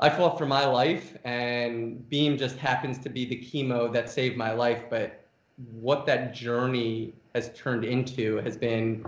I 0.00 0.08
fought 0.08 0.36
for 0.36 0.46
my 0.46 0.64
life, 0.64 1.16
and 1.24 2.08
Beam 2.08 2.36
just 2.36 2.56
happens 2.56 2.98
to 2.98 3.08
be 3.08 3.24
the 3.24 3.36
chemo 3.36 3.92
that 3.92 4.10
saved 4.10 4.36
my 4.36 4.52
life. 4.52 4.82
But 4.90 5.24
what 5.80 6.06
that 6.06 6.34
journey 6.34 7.12
has 7.34 7.50
turned 7.54 7.84
into 7.84 8.38
has 8.38 8.56
been 8.56 9.04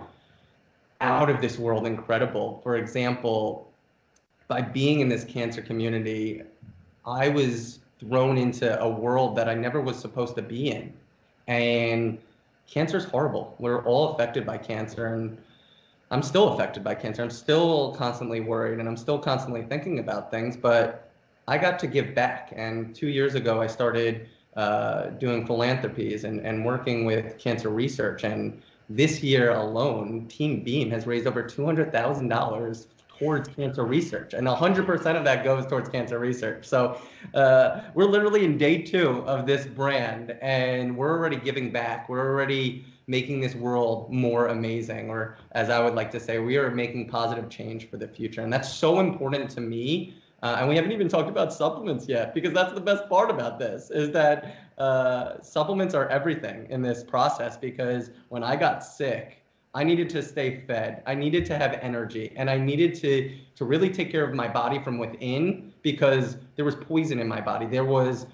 out 1.01 1.29
of 1.31 1.41
this 1.41 1.59
world 1.59 1.87
incredible. 1.87 2.61
For 2.63 2.77
example, 2.77 3.73
by 4.47 4.61
being 4.61 5.01
in 5.01 5.09
this 5.09 5.25
cancer 5.25 5.63
community, 5.63 6.43
I 7.07 7.29
was 7.29 7.81
thrown 7.99 8.39
into 8.39 8.81
a 8.81 8.89
world 8.89 9.37
that 9.37 9.49
I 9.49 9.55
never 9.55 9.81
was 9.81 9.99
supposed 9.99 10.37
to 10.37 10.43
be 10.43 10.71
in. 10.71 10.93
And 11.47 12.19
cancer 12.69 12.97
is 12.97 13.05
horrible. 13.05 13.55
We're 13.59 13.85
all 13.85 14.15
affected 14.15 14.47
by 14.47 14.59
cancer. 14.59 15.15
And 15.15 15.39
I'm 16.11 16.23
still 16.23 16.53
affected 16.55 16.85
by 16.85 16.95
cancer. 16.95 17.23
I'm 17.23 17.31
still 17.31 17.95
constantly 17.95 18.41
worried 18.41 18.79
and 18.79 18.89
I'm 18.89 18.97
still 18.97 19.19
constantly 19.19 19.63
thinking 19.63 19.99
about 19.99 20.31
things, 20.31 20.57
but 20.57 21.11
I 21.49 21.59
got 21.59 21.79
to 21.81 21.87
give 21.87 22.15
back. 22.15 22.53
And 22.55 22.95
two 22.95 23.09
years 23.09 23.35
ago, 23.35 23.61
I 23.61 23.67
started 23.67 24.29
uh, 24.57 25.07
doing 25.19 25.47
philanthropies 25.47 26.25
and, 26.25 26.41
and 26.41 26.65
working 26.65 27.05
with 27.05 27.39
cancer 27.39 27.69
research. 27.69 28.25
And 28.25 28.63
this 28.89 29.23
year 29.23 29.51
alone, 29.53 30.27
Team 30.29 30.63
Beam 30.63 30.91
has 30.91 31.07
raised 31.07 31.27
over 31.27 31.43
$200,000 31.43 32.87
towards 33.25 33.49
cancer 33.49 33.85
research, 33.85 34.35
and 34.35 34.47
100% 34.47 35.17
of 35.17 35.25
that 35.25 35.45
goes 35.45 35.67
towards 35.67 35.89
cancer 35.89 36.19
research. 36.19 36.67
So 36.67 37.01
uh, 37.33 37.81
we're 37.95 38.05
literally 38.05 38.45
in 38.45 38.59
day 38.59 38.83
two 38.83 39.23
of 39.27 39.47
this 39.47 39.67
brand, 39.67 40.37
and 40.43 40.95
we're 40.95 41.11
already 41.11 41.37
giving 41.37 41.73
back. 41.73 42.09
We're 42.09 42.29
already 42.29 42.85
making 43.07 43.41
this 43.41 43.55
world 43.55 44.13
more 44.13 44.49
amazing, 44.49 45.09
or 45.09 45.39
as 45.53 45.71
I 45.71 45.83
would 45.83 45.95
like 45.95 46.11
to 46.11 46.21
say, 46.21 46.39
we 46.39 46.59
are 46.59 46.71
making 46.71 47.09
positive 47.09 47.49
change 47.49 47.89
for 47.89 47.97
the 47.97 48.09
future. 48.09 48.43
And 48.43 48.53
that's 48.53 48.71
so 48.71 49.01
important 49.01 49.51
to 49.51 49.61
me. 49.61 50.15
Uh, 50.43 50.57
and 50.59 50.69
we 50.69 50.77
haven't 50.77 50.93
even 50.93 51.09
talked 51.09 51.31
about 51.31 51.51
supplements 51.51 52.07
yet, 52.07 52.35
because 52.35 52.53
that's 52.53 52.75
the 52.75 52.81
best 52.81 53.09
part 53.09 53.31
about 53.31 53.59
this 53.59 53.91
is 53.91 54.11
that 54.11 54.57
uh, 54.77 55.41
supplements 55.41 55.95
are 55.95 56.07
everything 56.09 56.67
in 56.69 56.83
this 56.83 57.03
process. 57.03 57.57
Because 57.57 58.11
when 58.29 58.43
I 58.43 58.55
got 58.55 58.85
sick, 58.85 59.44
I 59.75 59.85
needed 59.85 60.09
to 60.11 60.23
stay 60.23 60.63
fed. 60.67 61.03
I 61.07 61.15
needed 61.15 61.45
to 61.47 61.59
have 61.59 61.79
energy, 61.83 62.33
and 62.37 62.49
I 62.49 62.59
needed 62.59 62.95
to 62.97 63.37
to 63.57 63.65
really 63.65 63.91
take 63.91 64.11
care 64.11 64.25
of 64.25 64.35
my 64.35 64.49
body 64.49 64.79
from 64.83 64.99
within 64.99 65.73
because 65.83 66.37
there 66.57 66.65
was 66.65 66.75
poison 66.77 67.19
in 67.21 67.29
my 67.29 67.41
body. 67.41 67.67
There 67.67 67.85
was 67.85 68.27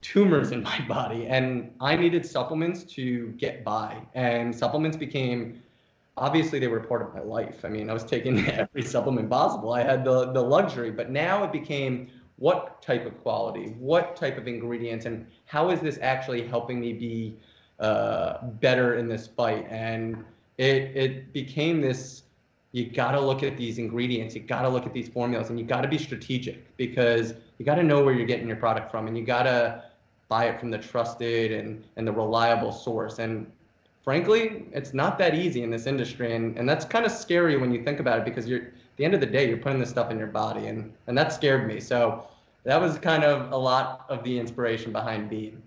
tumors 0.00 0.52
in 0.52 0.62
my 0.72 0.80
body 0.86 1.26
and 1.26 1.72
I 1.80 1.96
needed 1.96 2.24
supplements 2.24 2.84
to 2.94 3.28
get 3.32 3.64
by. 3.64 4.00
And 4.14 4.54
supplements 4.54 4.96
became 4.96 5.62
obviously 6.16 6.58
they 6.58 6.68
were 6.68 6.80
part 6.80 7.02
of 7.02 7.14
my 7.14 7.20
life. 7.20 7.64
I 7.64 7.68
mean, 7.68 7.88
I 7.90 7.92
was 7.92 8.04
taking 8.04 8.46
every 8.48 8.82
supplement 8.82 9.30
possible. 9.30 9.72
I 9.72 9.82
had 9.82 10.04
the 10.04 10.32
the 10.32 10.42
luxury, 10.42 10.90
but 10.90 11.10
now 11.10 11.44
it 11.44 11.52
became 11.52 12.10
what 12.36 12.80
type 12.82 13.04
of 13.04 13.20
quality, 13.22 13.74
what 13.78 14.14
type 14.14 14.38
of 14.38 14.46
ingredients, 14.46 15.06
and 15.06 15.26
how 15.46 15.70
is 15.70 15.80
this 15.80 15.98
actually 16.00 16.46
helping 16.46 16.78
me 16.78 16.92
be 16.92 17.36
uh, 17.80 18.44
better 18.60 18.94
in 18.94 19.08
this 19.08 19.26
fight? 19.26 19.66
And 19.68 20.24
it 20.58 20.96
it 20.96 21.32
became 21.32 21.80
this. 21.80 22.22
You 22.72 22.90
got 22.90 23.12
to 23.12 23.20
look 23.20 23.42
at 23.42 23.56
these 23.56 23.78
ingredients. 23.78 24.34
You 24.34 24.42
got 24.42 24.62
to 24.62 24.68
look 24.68 24.84
at 24.84 24.92
these 24.92 25.08
formulas, 25.08 25.48
and 25.48 25.58
you 25.58 25.64
got 25.64 25.80
to 25.80 25.88
be 25.88 25.96
strategic 25.96 26.76
because 26.76 27.32
you 27.56 27.64
got 27.64 27.76
to 27.76 27.82
know 27.82 28.04
where 28.04 28.12
you're 28.12 28.26
getting 28.26 28.46
your 28.46 28.58
product 28.58 28.90
from, 28.90 29.06
and 29.06 29.16
you 29.16 29.24
got 29.24 29.44
to 29.44 29.84
buy 30.28 30.44
it 30.44 30.60
from 30.60 30.70
the 30.70 30.78
trusted 30.78 31.52
and 31.52 31.82
and 31.96 32.06
the 32.06 32.12
reliable 32.12 32.72
source. 32.72 33.18
And 33.18 33.50
frankly, 34.04 34.66
it's 34.72 34.92
not 34.92 35.16
that 35.18 35.34
easy 35.34 35.62
in 35.62 35.70
this 35.70 35.86
industry, 35.86 36.34
and 36.34 36.58
and 36.58 36.68
that's 36.68 36.84
kind 36.84 37.06
of 37.06 37.12
scary 37.12 37.56
when 37.56 37.72
you 37.72 37.82
think 37.82 38.00
about 38.00 38.18
it 38.18 38.24
because 38.24 38.46
you're 38.46 38.62
at 38.62 38.72
the 38.96 39.04
end 39.04 39.14
of 39.14 39.20
the 39.20 39.26
day, 39.26 39.48
you're 39.48 39.58
putting 39.58 39.78
this 39.78 39.90
stuff 39.90 40.10
in 40.10 40.18
your 40.18 40.26
body, 40.26 40.66
and 40.66 40.92
and 41.06 41.16
that 41.16 41.32
scared 41.32 41.66
me. 41.66 41.80
So 41.80 42.26
that 42.64 42.80
was 42.80 42.98
kind 42.98 43.24
of 43.24 43.52
a 43.52 43.56
lot 43.56 44.04
of 44.08 44.22
the 44.24 44.38
inspiration 44.38 44.92
behind 44.92 45.30
Beam. 45.30 45.62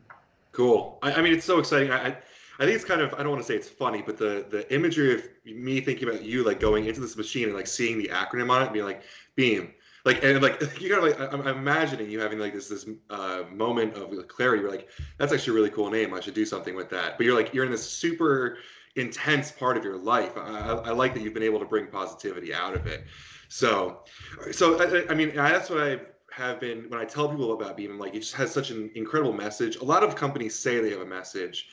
Cool. 0.52 1.00
I, 1.02 1.14
I 1.14 1.22
mean, 1.22 1.34
it's 1.34 1.46
so 1.46 1.58
exciting. 1.58 1.92
I, 1.92 2.10
I 2.10 2.18
I 2.60 2.66
think 2.66 2.76
it's 2.76 2.86
kind 2.86 3.02
of 3.02 3.14
I 3.16 3.24
don't 3.24 3.32
want 3.32 3.42
to 3.42 3.48
say 3.48 3.56
it's 3.56 3.70
funny, 3.70 4.02
but 4.02 4.18
the 4.18 4.46
the 4.50 4.72
imagery 4.74 5.16
of 5.16 5.24
me 5.46 5.82
thinking 5.82 6.08
about 6.08 6.24
you 6.24 6.44
like 6.44 6.60
going 6.60 6.86
into 6.86 7.00
this 7.02 7.18
machine 7.18 7.46
and 7.46 7.56
like 7.56 7.68
seeing 7.68 7.98
the 7.98 8.10
acronym 8.10 8.52
on 8.52 8.64
it, 8.64 8.74
being 8.74 8.86
like 8.86 9.04
Beam, 9.36 9.74
like 10.06 10.24
and 10.24 10.42
like 10.42 10.62
you 10.82 10.90
gotta 10.90 11.02
like 11.02 11.20
I'm, 11.20 11.42
I'm 11.42 11.58
imagining 11.58 12.10
you 12.10 12.20
having 12.20 12.40
like 12.40 12.54
this 12.54 12.70
this 12.70 12.86
uh, 13.10 13.44
moment 13.52 13.96
of 13.96 14.28
clarity. 14.28 14.62
You're 14.62 14.72
like, 14.72 14.90
that's 15.18 15.34
actually 15.34 15.52
a 15.52 15.56
really 15.56 15.70
cool 15.70 15.90
name. 15.90 16.14
I 16.14 16.20
should 16.20 16.34
do 16.34 16.46
something 16.46 16.76
with 16.76 16.90
that. 16.90 17.18
But 17.18 17.26
you're 17.26 17.36
like 17.36 17.54
you're 17.54 17.66
in 17.66 17.72
this 17.72 17.90
super 17.90 18.58
intense 18.96 19.52
part 19.52 19.78
of 19.78 19.84
your 19.84 19.98
life. 19.98 20.38
I, 20.38 20.42
I, 20.42 20.74
I 20.74 20.92
like 20.92 21.14
that 21.14 21.24
you've 21.24 21.34
been 21.34 21.44
able 21.44 21.60
to 21.60 21.66
bring 21.66 21.88
positivity 21.88 22.54
out 22.54 22.76
of 22.76 22.88
it. 22.88 23.06
So, 23.48 24.04
so 24.52 24.80
I, 24.80 25.12
I 25.12 25.14
mean, 25.14 25.36
that's 25.36 25.70
what 25.70 25.82
I 25.82 26.00
have 26.32 26.60
been 26.60 26.90
when 26.90 27.00
I 27.00 27.06
tell 27.06 27.28
people 27.30 27.54
about 27.54 27.78
Beam. 27.78 27.92
I'm 27.92 28.00
like, 28.00 28.16
it 28.16 28.20
just 28.20 28.36
has 28.36 28.52
such 28.52 28.70
an 28.70 28.90
incredible 28.96 29.34
message. 29.34 29.78
A 29.78 29.84
lot 29.84 30.04
of 30.04 30.16
companies 30.16 30.58
say 30.58 30.80
they 30.80 30.92
have 30.92 31.02
a 31.02 31.06
message, 31.06 31.70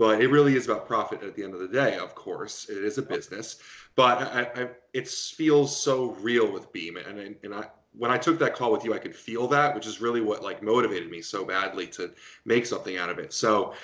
but 0.00 0.22
it 0.22 0.28
really 0.28 0.56
is 0.56 0.64
about 0.64 0.86
profit 0.86 1.22
at 1.22 1.36
the 1.36 1.44
end 1.44 1.52
of 1.52 1.60
the 1.60 1.68
day. 1.68 1.98
Of 1.98 2.14
course, 2.14 2.70
it 2.70 2.82
is 2.82 2.96
a 2.96 3.02
business, 3.02 3.58
but 3.96 4.16
I, 4.22 4.62
I, 4.62 4.68
it 4.94 5.06
feels 5.06 5.78
so 5.78 6.12
real 6.22 6.50
with 6.50 6.72
Beam, 6.72 6.96
and 6.96 7.36
and 7.44 7.54
I 7.54 7.66
when 7.92 8.10
I 8.10 8.16
took 8.16 8.38
that 8.38 8.54
call 8.56 8.72
with 8.72 8.82
you, 8.82 8.94
I 8.94 8.98
could 8.98 9.14
feel 9.14 9.46
that, 9.48 9.74
which 9.74 9.86
is 9.86 10.00
really 10.00 10.22
what 10.22 10.42
like 10.42 10.62
motivated 10.62 11.10
me 11.10 11.20
so 11.20 11.44
badly 11.44 11.86
to 11.88 12.12
make 12.46 12.64
something 12.64 12.96
out 12.96 13.10
of 13.10 13.18
it. 13.18 13.34
So 13.34 13.74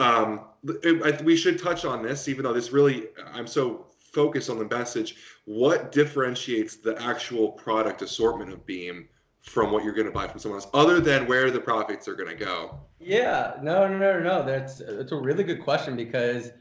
um, 0.00 0.46
it, 0.82 1.22
we 1.22 1.36
should 1.36 1.56
touch 1.56 1.84
on 1.84 2.02
this, 2.02 2.26
even 2.26 2.42
though 2.42 2.52
this 2.52 2.72
really, 2.72 3.08
I'm 3.32 3.46
so 3.46 3.86
focused 4.12 4.50
on 4.50 4.58
the 4.58 4.64
message. 4.76 5.16
What 5.44 5.92
differentiates 5.92 6.76
the 6.78 7.00
actual 7.00 7.52
product 7.52 8.02
assortment 8.02 8.52
of 8.52 8.66
Beam 8.66 9.08
from 9.42 9.72
what 9.72 9.84
you're 9.84 9.94
going 9.94 10.06
to 10.06 10.12
buy 10.12 10.28
from 10.28 10.38
someone 10.38 10.60
else, 10.60 10.70
other 10.74 11.00
than 11.00 11.26
where 11.26 11.50
the 11.50 11.60
profits 11.60 12.06
are 12.06 12.14
going 12.14 12.28
to 12.28 12.44
go? 12.44 12.78
Yeah, 12.98 13.54
no, 13.62 13.88
no, 13.88 13.98
no, 13.98 14.20
no. 14.20 14.42
That's 14.44 14.78
that's 14.78 15.12
a 15.12 15.16
really 15.16 15.44
good 15.44 15.62
question 15.62 15.96
because 15.96 16.52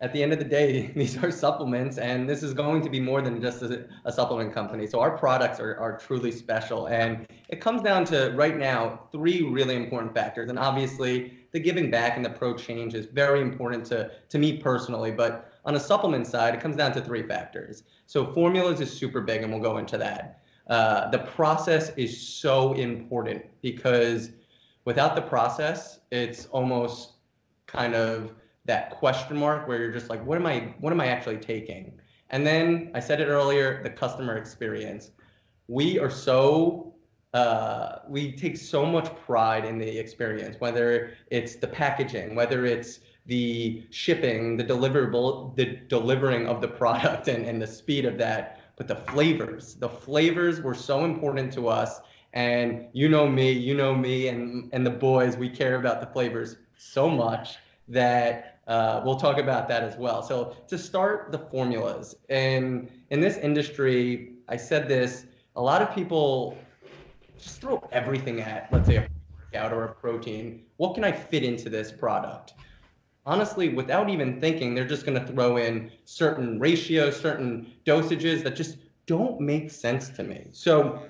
at 0.00 0.12
the 0.12 0.22
end 0.22 0.32
of 0.32 0.38
the 0.38 0.44
day, 0.44 0.88
these 0.96 1.22
are 1.22 1.30
supplements, 1.30 1.98
and 1.98 2.28
this 2.28 2.42
is 2.42 2.52
going 2.52 2.82
to 2.82 2.90
be 2.90 3.00
more 3.00 3.22
than 3.22 3.40
just 3.40 3.62
a, 3.62 3.86
a, 4.04 4.12
supplement 4.12 4.52
company. 4.52 4.86
So 4.86 5.00
our 5.00 5.16
products 5.16 5.58
are, 5.58 5.76
are 5.78 5.96
truly 5.96 6.30
special, 6.30 6.86
and 6.86 7.26
it 7.48 7.60
comes 7.60 7.82
down 7.82 8.04
to 8.06 8.32
right 8.36 8.56
now 8.56 9.08
three 9.12 9.42
really 9.42 9.74
important 9.74 10.14
factors. 10.14 10.50
And 10.50 10.58
obviously, 10.58 11.32
the 11.52 11.60
giving 11.60 11.90
back 11.90 12.16
and 12.16 12.24
the 12.24 12.30
pro 12.30 12.54
change 12.54 12.94
is 12.94 13.06
very 13.06 13.40
important 13.40 13.86
to 13.86 14.10
to 14.28 14.38
me 14.38 14.58
personally. 14.58 15.10
But 15.10 15.52
on 15.64 15.74
a 15.74 15.80
supplement 15.80 16.26
side, 16.26 16.54
it 16.54 16.60
comes 16.60 16.76
down 16.76 16.92
to 16.92 17.00
three 17.00 17.22
factors. 17.22 17.84
So 18.06 18.32
formulas 18.34 18.80
is 18.80 18.92
super 18.92 19.22
big, 19.22 19.42
and 19.42 19.52
we'll 19.52 19.62
go 19.62 19.78
into 19.78 19.96
that. 19.98 20.42
Uh, 20.68 21.08
the 21.10 21.18
process 21.18 21.92
is 21.96 22.18
so 22.18 22.72
important 22.74 23.44
because 23.62 24.30
without 24.84 25.14
the 25.14 25.22
process, 25.22 26.00
it's 26.10 26.46
almost 26.46 27.12
kind 27.66 27.94
of 27.94 28.32
that 28.64 28.90
question 28.90 29.36
mark 29.36 29.68
where 29.68 29.78
you're 29.78 29.92
just 29.92 30.10
like, 30.10 30.24
what 30.24 30.38
am 30.38 30.46
I, 30.46 30.74
what 30.80 30.92
am 30.92 31.00
I 31.00 31.06
actually 31.06 31.36
taking? 31.36 31.92
And 32.30 32.44
then 32.46 32.90
I 32.94 33.00
said 33.00 33.20
it 33.20 33.26
earlier, 33.26 33.82
the 33.82 33.90
customer 33.90 34.36
experience. 34.36 35.12
We 35.68 35.98
are 35.98 36.10
so, 36.10 36.94
uh, 37.32 37.98
we 38.08 38.32
take 38.32 38.56
so 38.56 38.84
much 38.84 39.14
pride 39.24 39.64
in 39.64 39.78
the 39.78 39.98
experience, 39.98 40.56
whether 40.58 41.12
it's 41.30 41.56
the 41.56 41.68
packaging, 41.68 42.34
whether 42.34 42.66
it's 42.66 43.00
the 43.26 43.84
shipping, 43.90 44.56
the 44.56 44.64
deliverable, 44.64 45.54
the 45.54 45.80
delivering 45.88 46.46
of 46.46 46.60
the 46.60 46.68
product 46.80 47.28
and, 47.28 47.44
and 47.44 47.62
the 47.62 47.66
speed 47.66 48.04
of 48.04 48.18
that, 48.18 48.60
but 48.76 48.86
the 48.86 48.96
flavors, 48.96 49.74
the 49.74 49.88
flavors 49.88 50.60
were 50.60 50.74
so 50.74 51.04
important 51.04 51.52
to 51.54 51.68
us. 51.68 52.00
And 52.32 52.86
you 52.92 53.08
know 53.08 53.26
me, 53.26 53.50
you 53.50 53.74
know 53.74 53.94
me, 53.94 54.28
and 54.28 54.68
and 54.72 54.84
the 54.84 54.90
boys, 54.90 55.36
we 55.36 55.48
care 55.48 55.76
about 55.76 56.00
the 56.00 56.06
flavors 56.06 56.56
so 56.76 57.08
much 57.08 57.56
that 57.88 58.58
uh, 58.66 59.00
we'll 59.04 59.16
talk 59.16 59.38
about 59.38 59.68
that 59.68 59.82
as 59.82 59.96
well. 59.96 60.22
So 60.22 60.56
to 60.68 60.76
start 60.76 61.32
the 61.32 61.38
formulas, 61.38 62.14
and 62.28 62.90
in 63.10 63.20
this 63.20 63.38
industry, 63.38 64.34
I 64.48 64.56
said 64.56 64.86
this, 64.86 65.26
a 65.54 65.62
lot 65.62 65.80
of 65.80 65.94
people 65.94 66.58
just 67.38 67.60
throw 67.60 67.88
everything 67.92 68.40
at, 68.40 68.68
let's 68.72 68.86
say, 68.86 68.96
a 68.96 69.08
workout 69.52 69.72
or 69.72 69.84
a 69.84 69.94
protein. 69.94 70.64
What 70.76 70.94
can 70.94 71.04
I 71.04 71.12
fit 71.12 71.42
into 71.42 71.70
this 71.70 71.90
product? 71.92 72.54
Honestly, 73.26 73.70
without 73.70 74.08
even 74.08 74.40
thinking, 74.40 74.74
they're 74.74 74.86
just 74.86 75.04
going 75.04 75.20
to 75.20 75.26
throw 75.26 75.56
in 75.56 75.90
certain 76.04 76.60
ratios, 76.60 77.18
certain 77.18 77.72
dosages 77.84 78.44
that 78.44 78.54
just 78.54 78.78
don't 79.06 79.40
make 79.40 79.70
sense 79.70 80.08
to 80.10 80.22
me. 80.22 80.46
So 80.52 81.08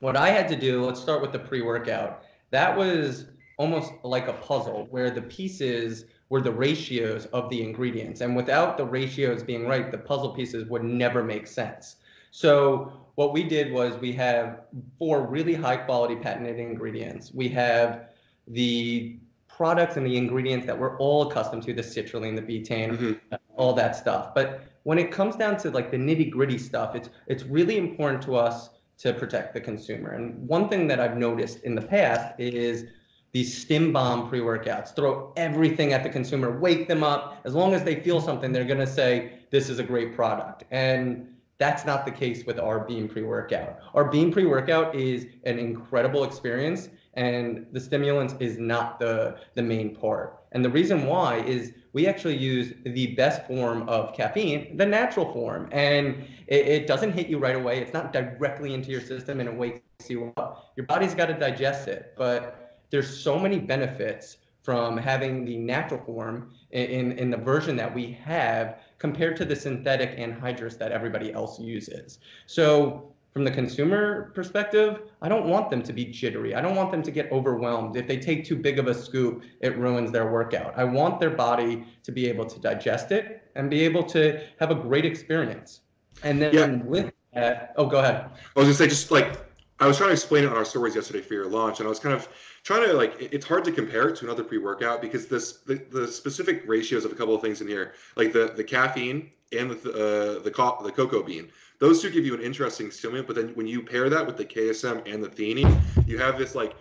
what 0.00 0.16
I 0.16 0.30
had 0.30 0.48
to 0.48 0.56
do, 0.56 0.84
let's 0.84 1.00
start 1.00 1.22
with 1.22 1.30
the 1.30 1.38
pre-workout. 1.38 2.24
That 2.50 2.76
was 2.76 3.26
almost 3.58 3.92
like 4.02 4.26
a 4.26 4.32
puzzle 4.34 4.88
where 4.90 5.10
the 5.10 5.22
pieces 5.22 6.06
were 6.28 6.40
the 6.40 6.50
ratios 6.50 7.26
of 7.26 7.48
the 7.48 7.62
ingredients. 7.62 8.20
And 8.20 8.34
without 8.34 8.76
the 8.76 8.84
ratios 8.84 9.42
being 9.42 9.66
right, 9.68 9.90
the 9.90 9.98
puzzle 9.98 10.30
pieces 10.30 10.68
would 10.68 10.82
never 10.82 11.22
make 11.22 11.46
sense. 11.46 11.96
So 12.32 12.92
what 13.14 13.32
we 13.32 13.44
did 13.44 13.72
was 13.72 13.96
we 13.98 14.12
have 14.14 14.62
four 14.98 15.26
really 15.26 15.54
high 15.54 15.76
quality 15.76 16.16
patented 16.16 16.58
ingredients. 16.58 17.30
We 17.32 17.48
have 17.50 18.08
the 18.48 19.18
products 19.62 19.96
and 19.96 20.04
the 20.04 20.16
ingredients 20.16 20.66
that 20.66 20.76
we're 20.76 20.96
all 20.98 21.30
accustomed 21.30 21.62
to, 21.62 21.72
the 21.72 21.82
citrulline, 21.82 22.34
the 22.34 22.42
betaine, 22.42 22.90
mm-hmm. 22.90 23.34
all 23.56 23.72
that 23.72 23.94
stuff. 23.94 24.34
But 24.34 24.64
when 24.82 24.98
it 24.98 25.12
comes 25.12 25.36
down 25.36 25.56
to 25.58 25.70
like 25.70 25.92
the 25.92 25.96
nitty 25.96 26.32
gritty 26.32 26.58
stuff, 26.58 26.96
it's 26.96 27.10
it's 27.28 27.44
really 27.44 27.76
important 27.76 28.20
to 28.22 28.34
us 28.34 28.70
to 28.98 29.12
protect 29.12 29.54
the 29.54 29.60
consumer. 29.60 30.14
And 30.16 30.48
one 30.48 30.68
thing 30.68 30.88
that 30.88 30.98
I've 30.98 31.16
noticed 31.16 31.62
in 31.62 31.76
the 31.76 31.86
past 31.96 32.34
is 32.40 32.86
these 33.30 33.56
stim 33.56 33.92
bomb 33.92 34.28
pre-workouts 34.28 34.96
throw 34.96 35.32
everything 35.36 35.92
at 35.92 36.02
the 36.02 36.10
consumer 36.10 36.58
wake 36.58 36.88
them 36.88 37.04
up 37.04 37.38
as 37.44 37.54
long 37.54 37.72
as 37.72 37.84
they 37.84 37.96
feel 38.06 38.20
something 38.20 38.50
they're 38.52 38.72
going 38.74 38.86
to 38.90 38.94
say 39.02 39.38
this 39.50 39.70
is 39.70 39.78
a 39.78 39.82
great 39.92 40.14
product 40.14 40.64
and 40.70 41.26
that's 41.56 41.86
not 41.86 42.04
the 42.04 42.10
case 42.10 42.44
with 42.44 42.58
our 42.58 42.80
beam 42.80 43.08
pre-workout 43.08 43.78
our 43.94 44.04
beam 44.04 44.30
pre-workout 44.30 44.94
is 44.94 45.28
an 45.44 45.58
incredible 45.58 46.24
experience 46.24 46.90
and 47.14 47.66
the 47.72 47.80
stimulants 47.80 48.34
is 48.40 48.58
not 48.58 48.98
the 48.98 49.36
the 49.54 49.62
main 49.62 49.94
part. 49.94 50.38
And 50.52 50.64
the 50.64 50.70
reason 50.70 51.06
why 51.06 51.38
is 51.38 51.72
we 51.92 52.06
actually 52.06 52.36
use 52.36 52.72
the 52.84 53.08
best 53.14 53.46
form 53.46 53.88
of 53.88 54.14
caffeine 54.14 54.76
the 54.76 54.86
natural 54.86 55.30
form. 55.32 55.68
And 55.72 56.24
it, 56.46 56.66
it 56.66 56.86
doesn't 56.86 57.12
hit 57.12 57.28
you 57.28 57.38
right 57.38 57.56
away. 57.56 57.80
It's 57.80 57.92
not 57.92 58.12
directly 58.12 58.74
into 58.74 58.90
your 58.90 59.00
system 59.00 59.40
and 59.40 59.48
it 59.48 59.54
wakes 59.54 59.80
you 60.08 60.32
up. 60.36 60.72
Your 60.76 60.86
body's 60.86 61.14
got 61.14 61.26
to 61.26 61.34
digest 61.34 61.88
it. 61.88 62.14
But 62.16 62.78
there's 62.90 63.22
so 63.22 63.38
many 63.38 63.58
benefits 63.58 64.38
from 64.62 64.96
having 64.96 65.44
the 65.44 65.56
natural 65.56 66.00
form 66.04 66.52
in, 66.70 67.12
in 67.12 67.30
the 67.30 67.36
version 67.36 67.76
that 67.76 67.92
we 67.92 68.12
have 68.24 68.78
compared 68.98 69.36
to 69.36 69.44
the 69.44 69.56
synthetic 69.56 70.16
anhydrous 70.16 70.78
that 70.78 70.92
everybody 70.92 71.32
else 71.32 71.58
uses. 71.58 72.20
So 72.46 73.11
from 73.32 73.44
the 73.44 73.50
consumer 73.50 74.30
perspective, 74.34 75.10
I 75.22 75.28
don't 75.28 75.46
want 75.46 75.70
them 75.70 75.82
to 75.82 75.92
be 75.92 76.04
jittery. 76.04 76.54
I 76.54 76.60
don't 76.60 76.76
want 76.76 76.90
them 76.90 77.02
to 77.02 77.10
get 77.10 77.32
overwhelmed. 77.32 77.96
If 77.96 78.06
they 78.06 78.18
take 78.18 78.44
too 78.44 78.56
big 78.56 78.78
of 78.78 78.88
a 78.88 78.94
scoop, 78.94 79.42
it 79.60 79.76
ruins 79.78 80.12
their 80.12 80.30
workout. 80.30 80.74
I 80.76 80.84
want 80.84 81.18
their 81.18 81.30
body 81.30 81.86
to 82.02 82.12
be 82.12 82.26
able 82.26 82.44
to 82.44 82.60
digest 82.60 83.10
it 83.10 83.50
and 83.54 83.70
be 83.70 83.82
able 83.84 84.02
to 84.04 84.42
have 84.60 84.70
a 84.70 84.74
great 84.74 85.06
experience. 85.06 85.80
And 86.22 86.42
then 86.42 86.54
yeah. 86.54 86.66
with 86.84 87.12
that, 87.32 87.72
oh, 87.76 87.86
go 87.86 88.00
ahead. 88.00 88.26
I 88.26 88.58
was 88.58 88.66
gonna 88.66 88.74
say, 88.74 88.88
just 88.88 89.10
like 89.10 89.40
I 89.80 89.86
was 89.86 89.96
trying 89.96 90.10
to 90.10 90.14
explain 90.14 90.44
it 90.44 90.50
on 90.50 90.56
our 90.56 90.64
stories 90.64 90.94
yesterday 90.94 91.22
for 91.22 91.32
your 91.32 91.48
launch, 91.48 91.80
and 91.80 91.86
I 91.86 91.88
was 91.88 91.98
kind 91.98 92.14
of 92.14 92.28
trying 92.62 92.86
to 92.86 92.92
like 92.92 93.16
it's 93.18 93.46
hard 93.46 93.64
to 93.64 93.72
compare 93.72 94.08
it 94.08 94.16
to 94.16 94.26
another 94.26 94.44
pre-workout 94.44 95.00
because 95.00 95.26
this 95.26 95.58
the, 95.60 95.74
the 95.90 96.06
specific 96.06 96.64
ratios 96.66 97.06
of 97.06 97.12
a 97.12 97.14
couple 97.14 97.34
of 97.34 97.40
things 97.40 97.60
in 97.60 97.66
here 97.66 97.94
like 98.14 98.32
the 98.32 98.52
the 98.54 98.62
caffeine 98.62 99.30
and 99.58 99.70
the 99.70 99.90
uh, 99.90 100.42
the 100.42 100.50
co- 100.50 100.78
the 100.84 100.92
cocoa 100.92 101.22
bean 101.22 101.50
those 101.82 102.00
two 102.00 102.10
give 102.10 102.24
you 102.24 102.34
an 102.34 102.40
interesting 102.40 102.90
stimulant 102.90 103.26
but 103.26 103.36
then 103.36 103.48
when 103.50 103.66
you 103.66 103.82
pair 103.82 104.08
that 104.08 104.26
with 104.26 104.36
the 104.36 104.44
ksm 104.44 104.96
and 105.12 105.22
the 105.22 105.28
theanine 105.28 105.80
you 106.06 106.18
have 106.18 106.38
this 106.38 106.54
like 106.54 106.74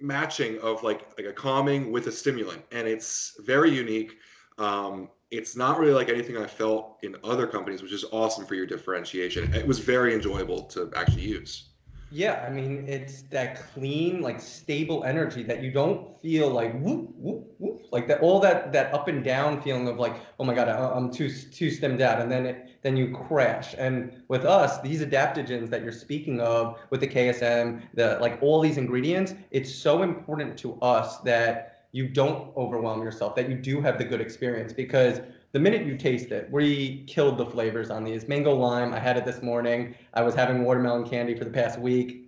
matching 0.00 0.58
of 0.60 0.82
like 0.82 1.02
like 1.18 1.26
a 1.26 1.32
calming 1.32 1.90
with 1.90 2.06
a 2.06 2.12
stimulant, 2.12 2.62
and 2.72 2.86
it's 2.86 3.36
very 3.40 3.70
unique. 3.70 4.18
Um, 4.58 5.10
it's 5.30 5.56
not 5.56 5.78
really 5.78 5.92
like 5.92 6.08
anything 6.08 6.36
I 6.36 6.46
felt 6.46 6.98
in 7.02 7.14
other 7.22 7.46
companies, 7.46 7.82
which 7.82 7.92
is 7.92 8.04
awesome 8.12 8.46
for 8.46 8.54
your 8.54 8.66
differentiation. 8.66 9.52
It 9.54 9.66
was 9.66 9.78
very 9.78 10.14
enjoyable 10.14 10.62
to 10.64 10.90
actually 10.96 11.22
use. 11.22 11.70
Yeah, 12.10 12.42
I 12.46 12.50
mean, 12.50 12.86
it's 12.88 13.22
that 13.22 13.70
clean, 13.74 14.22
like 14.22 14.40
stable 14.40 15.04
energy 15.04 15.42
that 15.42 15.62
you 15.62 15.70
don't 15.70 16.18
feel 16.22 16.48
like 16.48 16.72
whoop 16.80 17.10
whoop 17.16 17.54
whoop, 17.58 17.82
like 17.92 18.08
that 18.08 18.20
all 18.20 18.40
that 18.40 18.72
that 18.72 18.94
up 18.94 19.08
and 19.08 19.22
down 19.22 19.60
feeling 19.60 19.86
of 19.88 19.98
like, 19.98 20.16
oh 20.40 20.44
my 20.44 20.54
god, 20.54 20.68
I, 20.68 20.96
am 20.96 21.10
too 21.10 21.30
too 21.30 21.70
stemmed 21.70 22.00
out, 22.00 22.18
and 22.18 22.32
then 22.32 22.46
it 22.46 22.78
then 22.80 22.96
you 22.96 23.14
crash. 23.14 23.74
And 23.76 24.22
with 24.28 24.46
us, 24.46 24.80
these 24.80 25.02
adaptogens 25.02 25.68
that 25.68 25.82
you're 25.82 25.92
speaking 25.92 26.40
of, 26.40 26.78
with 26.88 27.00
the 27.00 27.08
KSM, 27.08 27.82
the 27.92 28.16
like 28.22 28.38
all 28.40 28.60
these 28.62 28.78
ingredients, 28.78 29.34
it's 29.50 29.74
so 29.74 30.02
important 30.02 30.56
to 30.60 30.80
us 30.80 31.18
that 31.18 31.88
you 31.92 32.08
don't 32.08 32.56
overwhelm 32.56 33.02
yourself, 33.02 33.34
that 33.34 33.50
you 33.50 33.56
do 33.56 33.82
have 33.82 33.98
the 33.98 34.04
good 34.04 34.22
experience 34.22 34.72
because 34.72 35.20
the 35.52 35.58
minute 35.58 35.86
you 35.86 35.96
taste 35.96 36.30
it, 36.30 36.50
we 36.50 37.04
killed 37.06 37.38
the 37.38 37.46
flavors 37.46 37.90
on 37.90 38.04
these. 38.04 38.28
Mango 38.28 38.54
lime, 38.54 38.92
I 38.92 38.98
had 38.98 39.16
it 39.16 39.24
this 39.24 39.42
morning. 39.42 39.94
I 40.14 40.22
was 40.22 40.34
having 40.34 40.62
watermelon 40.62 41.08
candy 41.08 41.34
for 41.34 41.44
the 41.44 41.50
past 41.50 41.78
week. 41.78 42.26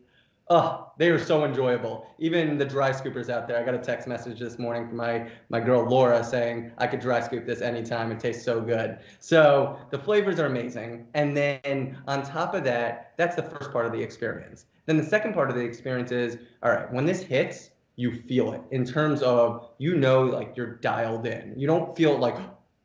Oh, 0.49 0.91
they 0.99 1.13
were 1.13 1.19
so 1.19 1.45
enjoyable. 1.45 2.09
Even 2.19 2.59
the 2.59 2.65
dry 2.65 2.91
scoopers 2.91 3.29
out 3.29 3.47
there. 3.47 3.57
I 3.59 3.63
got 3.63 3.75
a 3.75 3.79
text 3.79 4.09
message 4.09 4.41
this 4.41 4.59
morning 4.59 4.89
from 4.89 4.97
my 4.97 5.31
my 5.49 5.61
girl 5.61 5.89
Laura 5.89 6.25
saying 6.25 6.73
I 6.79 6.89
could 6.89 6.99
dry 6.99 7.21
scoop 7.21 7.47
this 7.47 7.61
anytime. 7.61 8.11
It 8.11 8.19
tastes 8.19 8.45
so 8.45 8.61
good. 8.61 8.99
So 9.21 9.79
the 9.91 9.99
flavors 9.99 10.41
are 10.41 10.47
amazing. 10.47 11.07
And 11.15 11.37
then 11.37 11.99
on 12.09 12.25
top 12.25 12.55
of 12.55 12.65
that, 12.65 13.13
that's 13.17 13.37
the 13.37 13.45
first 13.45 13.71
part 13.71 13.87
of 13.87 13.93
the 13.93 14.03
experience. 14.03 14.67
Then 14.87 14.97
the 14.97 15.05
second 15.05 15.35
part 15.35 15.51
of 15.51 15.57
the 15.57 15.63
experience 15.63 16.11
is, 16.11 16.39
all 16.65 16.73
right, 16.73 16.93
when 16.93 17.07
this 17.07 17.23
hits, 17.23 17.71
you 17.95 18.11
feel 18.23 18.53
it 18.55 18.63
in 18.73 18.85
terms 18.85 19.23
of 19.23 19.69
you 19.79 19.95
know 19.95 20.23
like 20.23 20.57
you're 20.57 20.77
dialed 20.77 21.27
in. 21.27 21.55
You 21.57 21.69
don't 21.69 21.95
feel 21.97 22.19
like 22.19 22.37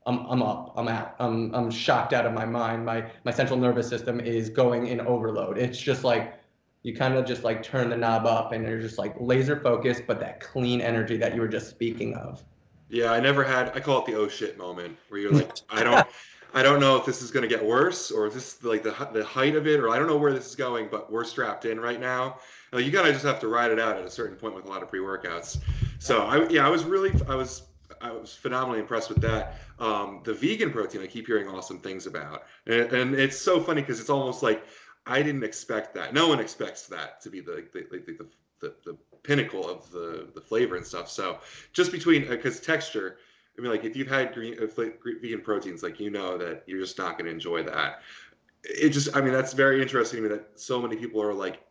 I'm, 0.05 0.25
I'm 0.27 0.43
up, 0.43 0.74
I'm 0.75 0.88
out, 0.88 1.15
I'm, 1.19 1.53
I'm 1.55 1.71
shocked 1.71 2.13
out 2.13 2.25
of 2.25 2.33
my 2.33 2.45
mind. 2.45 2.85
My, 2.85 3.09
my 3.24 3.31
central 3.31 3.57
nervous 3.57 3.88
system 3.88 4.19
is 4.19 4.50
going 4.50 4.88
in 4.88 5.01
overload. 5.01 5.57
It's 5.57 5.79
just 5.79 6.03
like, 6.03 6.39
you 6.83 6.95
kind 6.95 7.15
of 7.15 7.25
just 7.25 7.43
like 7.43 7.63
turn 7.63 7.89
the 7.89 7.97
knob 7.97 8.27
up 8.27 8.51
and 8.51 8.63
you're 8.63 8.79
just 8.79 9.00
like 9.00 9.15
laser 9.19 9.59
focused, 9.59 10.03
but 10.05 10.19
that 10.19 10.39
clean 10.39 10.81
energy 10.81 11.17
that 11.17 11.33
you 11.33 11.41
were 11.41 11.47
just 11.47 11.69
speaking 11.69 12.13
of. 12.13 12.43
Yeah, 12.89 13.12
I 13.12 13.19
never 13.19 13.43
had, 13.43 13.71
I 13.75 13.79
call 13.79 14.00
it 14.01 14.05
the 14.05 14.15
oh 14.15 14.27
shit 14.27 14.57
moment 14.59 14.95
where 15.09 15.19
you're 15.19 15.31
like, 15.31 15.51
I 15.71 15.83
don't, 15.83 16.07
I 16.53 16.62
don't 16.62 16.79
know 16.79 16.95
if 16.95 17.05
this 17.05 17.24
is 17.24 17.31
going 17.31 17.41
to 17.41 17.50
get 17.50 17.65
worse 17.65 18.12
or 18.12 18.29
this 18.29 18.57
is 18.57 18.63
like 18.63 18.83
the, 18.83 18.91
the 19.12 19.25
height 19.25 19.55
of 19.55 19.65
it, 19.65 19.79
or 19.79 19.89
I 19.89 19.97
don't 19.97 20.07
know 20.07 20.17
where 20.17 20.31
this 20.31 20.47
is 20.47 20.55
going, 20.55 20.88
but 20.91 21.12
we're 21.12 21.24
strapped 21.24 21.65
in 21.65 21.79
right 21.79 22.00
now. 22.00 22.38
You 22.71 22.91
gotta 22.91 23.12
just 23.12 23.25
have 23.25 23.39
to 23.39 23.47
ride 23.47 23.71
it 23.71 23.79
out 23.79 23.97
at 23.97 24.03
a 24.03 24.09
certain 24.09 24.35
point 24.35 24.53
with 24.53 24.65
a 24.65 24.67
lot 24.67 24.83
of 24.83 24.89
pre-workouts. 24.89 25.59
So 25.97 26.24
I, 26.24 26.47
yeah, 26.50 26.67
I 26.67 26.69
was 26.69 26.83
really, 26.83 27.12
I 27.27 27.33
was 27.33 27.63
I 28.01 28.11
was 28.11 28.33
phenomenally 28.33 28.79
impressed 28.79 29.09
with 29.09 29.21
that. 29.21 29.55
Um, 29.79 30.21
the 30.23 30.33
vegan 30.33 30.71
protein, 30.71 31.01
I 31.01 31.07
keep 31.07 31.27
hearing 31.27 31.47
awesome 31.47 31.79
things 31.79 32.07
about, 32.07 32.43
and, 32.67 32.91
and 32.91 33.15
it's 33.15 33.37
so 33.37 33.59
funny 33.59 33.81
because 33.81 33.99
it's 33.99 34.09
almost 34.09 34.43
like 34.43 34.63
I 35.05 35.21
didn't 35.21 35.43
expect 35.43 35.93
that. 35.95 36.13
No 36.13 36.27
one 36.27 36.39
expects 36.39 36.87
that 36.87 37.21
to 37.21 37.29
be 37.29 37.39
the 37.39 37.67
the, 37.73 37.87
the, 37.89 38.27
the, 38.61 38.73
the 38.85 38.97
pinnacle 39.23 39.69
of 39.69 39.89
the 39.91 40.27
the 40.33 40.41
flavor 40.41 40.75
and 40.75 40.85
stuff. 40.85 41.09
So 41.09 41.39
just 41.73 41.91
between 41.91 42.27
because 42.27 42.59
uh, 42.59 42.63
texture, 42.63 43.17
I 43.57 43.61
mean, 43.61 43.71
like 43.71 43.83
if 43.83 43.95
you've 43.95 44.09
had 44.09 44.33
green, 44.33 44.55
uh, 44.61 44.67
vegan 45.21 45.41
proteins, 45.41 45.83
like 45.83 45.99
you 45.99 46.09
know 46.09 46.37
that 46.37 46.63
you're 46.67 46.81
just 46.81 46.97
not 46.97 47.17
going 47.17 47.25
to 47.25 47.31
enjoy 47.31 47.63
that. 47.63 48.01
It 48.63 48.89
just, 48.89 49.15
I 49.15 49.21
mean, 49.21 49.31
that's 49.31 49.53
very 49.53 49.81
interesting 49.81 50.23
to 50.23 50.29
me 50.29 50.35
that 50.35 50.59
so 50.59 50.81
many 50.81 50.95
people 50.95 51.21
are 51.21 51.33
like 51.33 51.61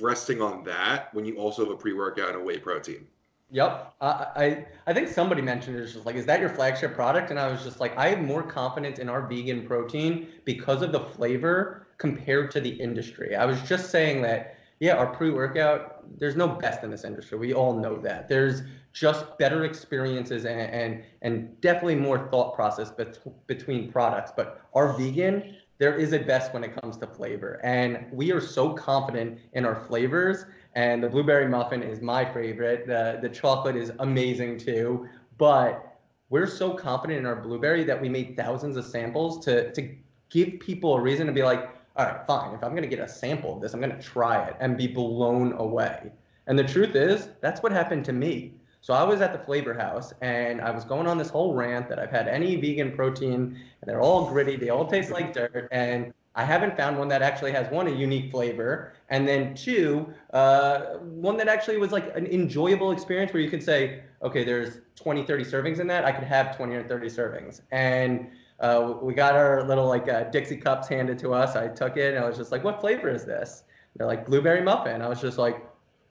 resting 0.00 0.40
on 0.40 0.62
that 0.64 1.12
when 1.12 1.24
you 1.24 1.36
also 1.36 1.64
have 1.64 1.72
a 1.72 1.76
pre-workout 1.76 2.30
and 2.30 2.38
a 2.38 2.44
whey 2.44 2.58
protein. 2.58 3.06
Yep. 3.52 3.94
Uh, 4.00 4.24
I 4.36 4.66
I 4.86 4.92
think 4.92 5.08
somebody 5.08 5.42
mentioned 5.42 5.76
it 5.76 5.80
was 5.80 5.94
just 5.94 6.06
like, 6.06 6.14
is 6.14 6.26
that 6.26 6.40
your 6.40 6.50
flagship 6.50 6.94
product? 6.94 7.30
And 7.30 7.38
I 7.38 7.50
was 7.50 7.64
just 7.64 7.80
like, 7.80 7.96
I 7.96 8.08
have 8.08 8.20
more 8.20 8.42
confidence 8.42 8.98
in 8.98 9.08
our 9.08 9.26
vegan 9.26 9.66
protein 9.66 10.28
because 10.44 10.82
of 10.82 10.92
the 10.92 11.00
flavor 11.00 11.86
compared 11.98 12.50
to 12.52 12.60
the 12.60 12.70
industry. 12.70 13.34
I 13.34 13.44
was 13.44 13.60
just 13.62 13.90
saying 13.90 14.22
that, 14.22 14.56
yeah, 14.78 14.94
our 14.94 15.06
pre-workout, 15.08 16.18
there's 16.18 16.36
no 16.36 16.48
best 16.48 16.84
in 16.84 16.90
this 16.90 17.04
industry. 17.04 17.38
We 17.38 17.52
all 17.52 17.74
know 17.74 17.98
that. 17.98 18.28
There's 18.28 18.62
just 18.92 19.36
better 19.38 19.64
experiences 19.64 20.44
and 20.44 20.60
and, 20.60 21.02
and 21.22 21.60
definitely 21.60 21.96
more 21.96 22.28
thought 22.30 22.54
process 22.54 22.90
bet- 22.92 23.18
between 23.48 23.90
products. 23.90 24.32
But 24.34 24.60
our 24.74 24.92
vegan, 24.96 25.56
there 25.78 25.96
is 25.96 26.12
a 26.12 26.20
best 26.20 26.54
when 26.54 26.62
it 26.62 26.80
comes 26.80 26.96
to 26.98 27.06
flavor. 27.08 27.60
And 27.64 28.06
we 28.12 28.30
are 28.32 28.40
so 28.40 28.74
confident 28.74 29.40
in 29.54 29.64
our 29.64 29.74
flavors 29.86 30.44
and 30.74 31.02
the 31.02 31.08
blueberry 31.08 31.48
muffin 31.48 31.82
is 31.82 32.00
my 32.00 32.24
favorite. 32.24 32.86
The 32.86 33.18
the 33.20 33.28
chocolate 33.28 33.76
is 33.76 33.92
amazing 33.98 34.58
too, 34.58 35.08
but 35.38 35.98
we're 36.28 36.46
so 36.46 36.72
confident 36.72 37.18
in 37.18 37.26
our 37.26 37.36
blueberry 37.36 37.82
that 37.84 38.00
we 38.00 38.08
made 38.08 38.36
thousands 38.36 38.76
of 38.76 38.84
samples 38.84 39.44
to 39.44 39.72
to 39.72 39.94
give 40.30 40.60
people 40.60 40.94
a 40.94 41.00
reason 41.00 41.26
to 41.26 41.32
be 41.32 41.42
like, 41.42 41.70
all 41.96 42.06
right, 42.06 42.26
fine. 42.26 42.54
If 42.54 42.62
I'm 42.62 42.74
gonna 42.74 42.86
get 42.86 43.00
a 43.00 43.08
sample 43.08 43.56
of 43.56 43.60
this, 43.60 43.74
I'm 43.74 43.80
gonna 43.80 44.00
try 44.00 44.44
it 44.44 44.56
and 44.60 44.76
be 44.76 44.86
blown 44.86 45.52
away. 45.54 46.12
And 46.46 46.58
the 46.58 46.64
truth 46.64 46.94
is, 46.94 47.28
that's 47.40 47.62
what 47.62 47.72
happened 47.72 48.04
to 48.06 48.12
me. 48.12 48.54
So 48.82 48.94
I 48.94 49.02
was 49.02 49.20
at 49.20 49.32
the 49.32 49.38
flavor 49.38 49.74
house 49.74 50.14
and 50.22 50.60
I 50.60 50.70
was 50.70 50.84
going 50.84 51.06
on 51.06 51.18
this 51.18 51.28
whole 51.28 51.54
rant 51.54 51.88
that 51.90 51.98
I've 51.98 52.10
had 52.10 52.28
any 52.28 52.56
vegan 52.56 52.92
protein 52.92 53.34
and 53.34 53.84
they're 53.86 54.00
all 54.00 54.26
gritty, 54.30 54.56
they 54.56 54.70
all 54.70 54.86
taste 54.86 55.10
like 55.10 55.34
dirt, 55.34 55.68
and 55.70 56.14
I 56.40 56.44
haven't 56.44 56.74
found 56.74 56.98
one 56.98 57.08
that 57.08 57.20
actually 57.20 57.52
has 57.52 57.70
one 57.70 57.86
a 57.86 57.90
unique 57.90 58.30
flavor, 58.30 58.94
and 59.10 59.28
then 59.28 59.54
two, 59.54 60.10
uh, 60.32 60.96
one 61.02 61.36
that 61.36 61.48
actually 61.48 61.76
was 61.76 61.92
like 61.92 62.16
an 62.16 62.26
enjoyable 62.26 62.92
experience 62.92 63.30
where 63.34 63.42
you 63.42 63.50
could 63.50 63.62
say, 63.62 64.02
okay, 64.22 64.42
there's 64.42 64.78
20, 64.96 65.24
30 65.24 65.44
servings 65.44 65.80
in 65.80 65.86
that. 65.88 66.06
I 66.06 66.12
could 66.12 66.24
have 66.24 66.56
20 66.56 66.74
or 66.74 66.82
30 66.88 67.08
servings, 67.08 67.60
and 67.72 68.30
uh, 68.60 68.94
we 69.02 69.12
got 69.12 69.34
our 69.34 69.66
little 69.66 69.86
like 69.86 70.08
uh, 70.08 70.24
Dixie 70.24 70.56
cups 70.56 70.88
handed 70.88 71.18
to 71.18 71.34
us. 71.34 71.56
I 71.56 71.68
took 71.68 71.98
it 71.98 72.14
and 72.14 72.24
I 72.24 72.26
was 72.26 72.38
just 72.38 72.52
like, 72.52 72.64
what 72.64 72.80
flavor 72.80 73.10
is 73.10 73.26
this? 73.26 73.64
They're 73.96 74.06
like 74.06 74.26
blueberry 74.26 74.62
muffin. 74.62 75.02
I 75.02 75.08
was 75.08 75.20
just 75.20 75.36
like, 75.38 75.62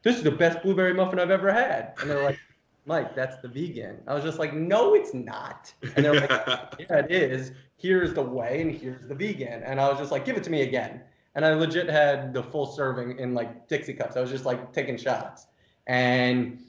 this 0.03 0.15
is 0.15 0.23
the 0.23 0.31
best 0.31 0.61
blueberry 0.61 0.93
muffin 0.93 1.19
I've 1.19 1.31
ever 1.31 1.51
had. 1.51 1.93
And 2.01 2.09
they're 2.09 2.23
like, 2.23 2.39
Mike, 2.85 3.15
that's 3.15 3.37
the 3.41 3.47
vegan. 3.47 3.97
I 4.07 4.13
was 4.13 4.23
just 4.23 4.39
like, 4.39 4.53
no, 4.53 4.95
it's 4.95 5.13
not. 5.13 5.73
And 5.95 6.05
they're 6.05 6.15
like, 6.15 6.29
yeah, 6.79 6.97
it 6.99 7.11
is 7.11 7.51
here's 7.79 8.13
the 8.13 8.21
way, 8.21 8.61
and 8.61 8.71
here's 8.71 9.07
the 9.07 9.15
vegan. 9.15 9.63
And 9.63 9.79
I 9.79 9.89
was 9.89 9.97
just 9.97 10.11
like, 10.11 10.25
give 10.25 10.37
it 10.37 10.43
to 10.43 10.49
me 10.49 10.61
again. 10.61 11.01
And 11.35 11.45
I 11.45 11.53
legit 11.53 11.89
had 11.89 12.33
the 12.33 12.43
full 12.43 12.65
serving 12.65 13.17
in 13.19 13.33
like 13.33 13.67
Dixie 13.67 13.93
cups. 13.93 14.17
I 14.17 14.21
was 14.21 14.29
just 14.29 14.45
like 14.45 14.73
taking 14.73 14.97
shots. 14.97 15.47
And 15.87 16.59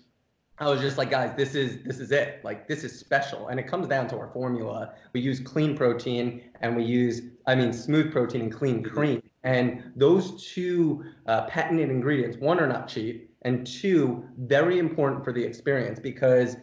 I 0.59 0.68
was 0.68 0.81
just 0.81 0.99
like, 0.99 1.11
guys, 1.11 1.35
this 1.37 1.55
is 1.55 1.83
this 1.83 1.99
is 1.99 2.12
it. 2.12 2.40
Like 2.44 2.68
this 2.68 2.85
is 2.85 2.99
special. 2.99 3.49
And 3.49 3.59
it 3.59 3.66
comes 3.66 3.88
down 3.88 4.07
to 4.09 4.18
our 4.18 4.29
formula. 4.29 4.94
We 5.12 5.20
use 5.20 5.40
clean 5.40 5.77
protein 5.77 6.42
and 6.61 6.77
we 6.77 6.85
use, 6.85 7.23
I 7.46 7.55
mean, 7.55 7.73
smooth 7.73 8.12
protein 8.12 8.42
and 8.42 8.53
clean 8.53 8.83
cream. 8.83 9.23
And 9.42 9.92
those 9.96 10.53
two 10.53 11.05
uh, 11.27 11.46
patented 11.46 11.90
ingredients, 11.90 12.37
one 12.37 12.61
are 12.61 12.68
not 12.68 12.87
cheap, 12.87 13.30
and 13.42 13.66
two, 13.66 14.24
very 14.38 14.79
important 14.79 15.24
for 15.24 15.33
the 15.33 15.42
experience 15.42 15.98
because 15.98 16.57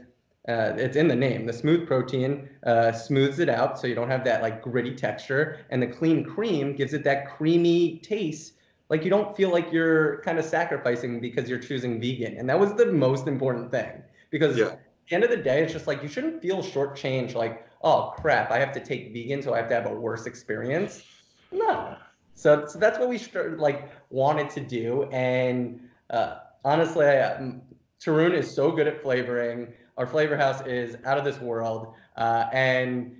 uh, 0.47 0.73
it's 0.77 0.95
in 0.95 1.07
the 1.07 1.15
name. 1.15 1.45
The 1.45 1.53
smooth 1.53 1.87
protein 1.87 2.47
uh, 2.65 2.91
smooths 2.91 3.39
it 3.39 3.49
out 3.49 3.79
so 3.79 3.87
you 3.87 3.95
don't 3.95 4.09
have 4.09 4.23
that 4.23 4.41
like 4.41 4.61
gritty 4.61 4.95
texture, 4.95 5.65
and 5.69 5.81
the 5.81 5.87
clean 5.87 6.23
cream 6.23 6.75
gives 6.75 6.93
it 6.93 7.03
that 7.03 7.29
creamy 7.35 7.99
taste. 7.99 8.53
Like 8.89 9.03
you 9.03 9.09
don't 9.09 9.35
feel 9.35 9.49
like 9.49 9.71
you're 9.71 10.21
kind 10.21 10.39
of 10.39 10.45
sacrificing 10.45 11.19
because 11.19 11.49
you're 11.49 11.59
choosing 11.59 11.99
vegan, 11.99 12.37
and 12.37 12.49
that 12.49 12.59
was 12.59 12.73
the 12.75 12.85
most 12.85 13.27
important 13.27 13.71
thing. 13.71 14.01
Because 14.29 14.57
yeah. 14.57 14.67
at 14.67 14.79
the 15.09 15.15
end 15.15 15.23
of 15.25 15.29
the 15.29 15.37
day, 15.37 15.63
it's 15.63 15.73
just 15.73 15.87
like 15.87 16.01
you 16.01 16.07
shouldn't 16.07 16.41
feel 16.41 16.63
shortchanged. 16.63 17.33
Like, 17.33 17.67
oh 17.81 18.13
crap, 18.15 18.49
I 18.49 18.59
have 18.59 18.71
to 18.73 18.79
take 18.79 19.11
vegan, 19.11 19.41
so 19.41 19.53
I 19.53 19.57
have 19.57 19.67
to 19.67 19.75
have 19.75 19.87
a 19.87 19.93
worse 19.93 20.25
experience. 20.25 21.03
No. 21.51 21.97
So, 22.35 22.65
so 22.67 22.79
that's 22.79 22.99
what 22.99 23.09
we 23.09 23.17
started, 23.17 23.59
like 23.59 23.89
wanted 24.09 24.49
to 24.51 24.61
do, 24.61 25.03
and 25.11 25.81
uh, 26.11 26.37
honestly, 26.67 27.05
I, 27.07 27.53
Tarun 28.01 28.33
is 28.33 28.53
so 28.53 28.71
good 28.71 28.87
at 28.87 29.01
flavoring. 29.01 29.73
Our 29.97 30.05
flavor 30.05 30.35
house 30.35 30.61
is 30.67 30.97
out 31.05 31.17
of 31.17 31.23
this 31.23 31.39
world, 31.39 31.93
uh, 32.17 32.49
and 32.51 33.15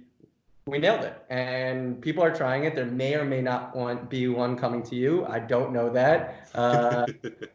we 0.66 0.80
nailed 0.80 1.06
it. 1.06 1.16
And 1.30 2.02
people 2.02 2.24
are 2.24 2.36
trying 2.36 2.66
it. 2.66 2.76
There 2.76 2.86
may 2.86 3.16
or 3.16 3.24
may 3.24 3.42
not 3.42 3.74
want 3.74 4.10
be 4.10 4.28
one 4.28 4.58
coming 4.58 4.84
to 4.84 4.96
you. 4.96 5.26
I 5.26 5.40
don't 5.40 5.72
know 5.72 5.90
that. 5.90 6.44
Uh, 6.58 7.06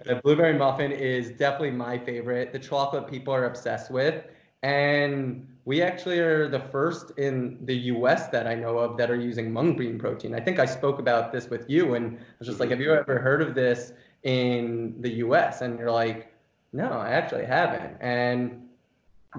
the 0.05 0.21
blueberry 0.23 0.57
muffin 0.57 0.93
is 0.93 1.31
definitely 1.31 1.73
my 1.73 1.99
favorite. 1.99 2.53
The 2.53 2.59
chocolate 2.61 3.09
people 3.09 3.35
are 3.35 3.47
obsessed 3.47 3.91
with, 3.91 4.23
and 4.63 5.45
we 5.65 5.83
actually 5.83 6.21
are 6.21 6.47
the 6.47 6.61
first 6.61 7.11
in 7.19 7.59
the 7.63 7.75
U.S. 7.95 8.29
that 8.29 8.47
I 8.47 8.55
know 8.55 8.79
of 8.79 8.97
that 8.99 9.11
are 9.11 9.17
using 9.17 9.53
mung 9.53 9.77
bean 9.77 9.99
protein. 9.99 10.37
I 10.37 10.41
think 10.41 10.61
I 10.61 10.67
spoke 10.67 11.01
about 11.01 11.33
this 11.33 11.51
with 11.51 11.69
you, 11.69 11.95
and 11.97 12.17
I 12.17 12.23
was 12.39 12.47
just 12.47 12.61
like, 12.61 12.71
"Have 12.71 12.81
you 12.81 12.93
ever 12.95 13.19
heard 13.19 13.43
of 13.43 13.57
this 13.57 13.93
in 14.23 14.95
the 15.01 15.11
U.S.?" 15.27 15.61
And 15.61 15.79
you're 15.79 15.91
like, 15.91 16.33
"No, 16.73 16.91
I 16.91 17.11
actually 17.11 17.47
haven't." 17.47 17.97
And 18.01 18.69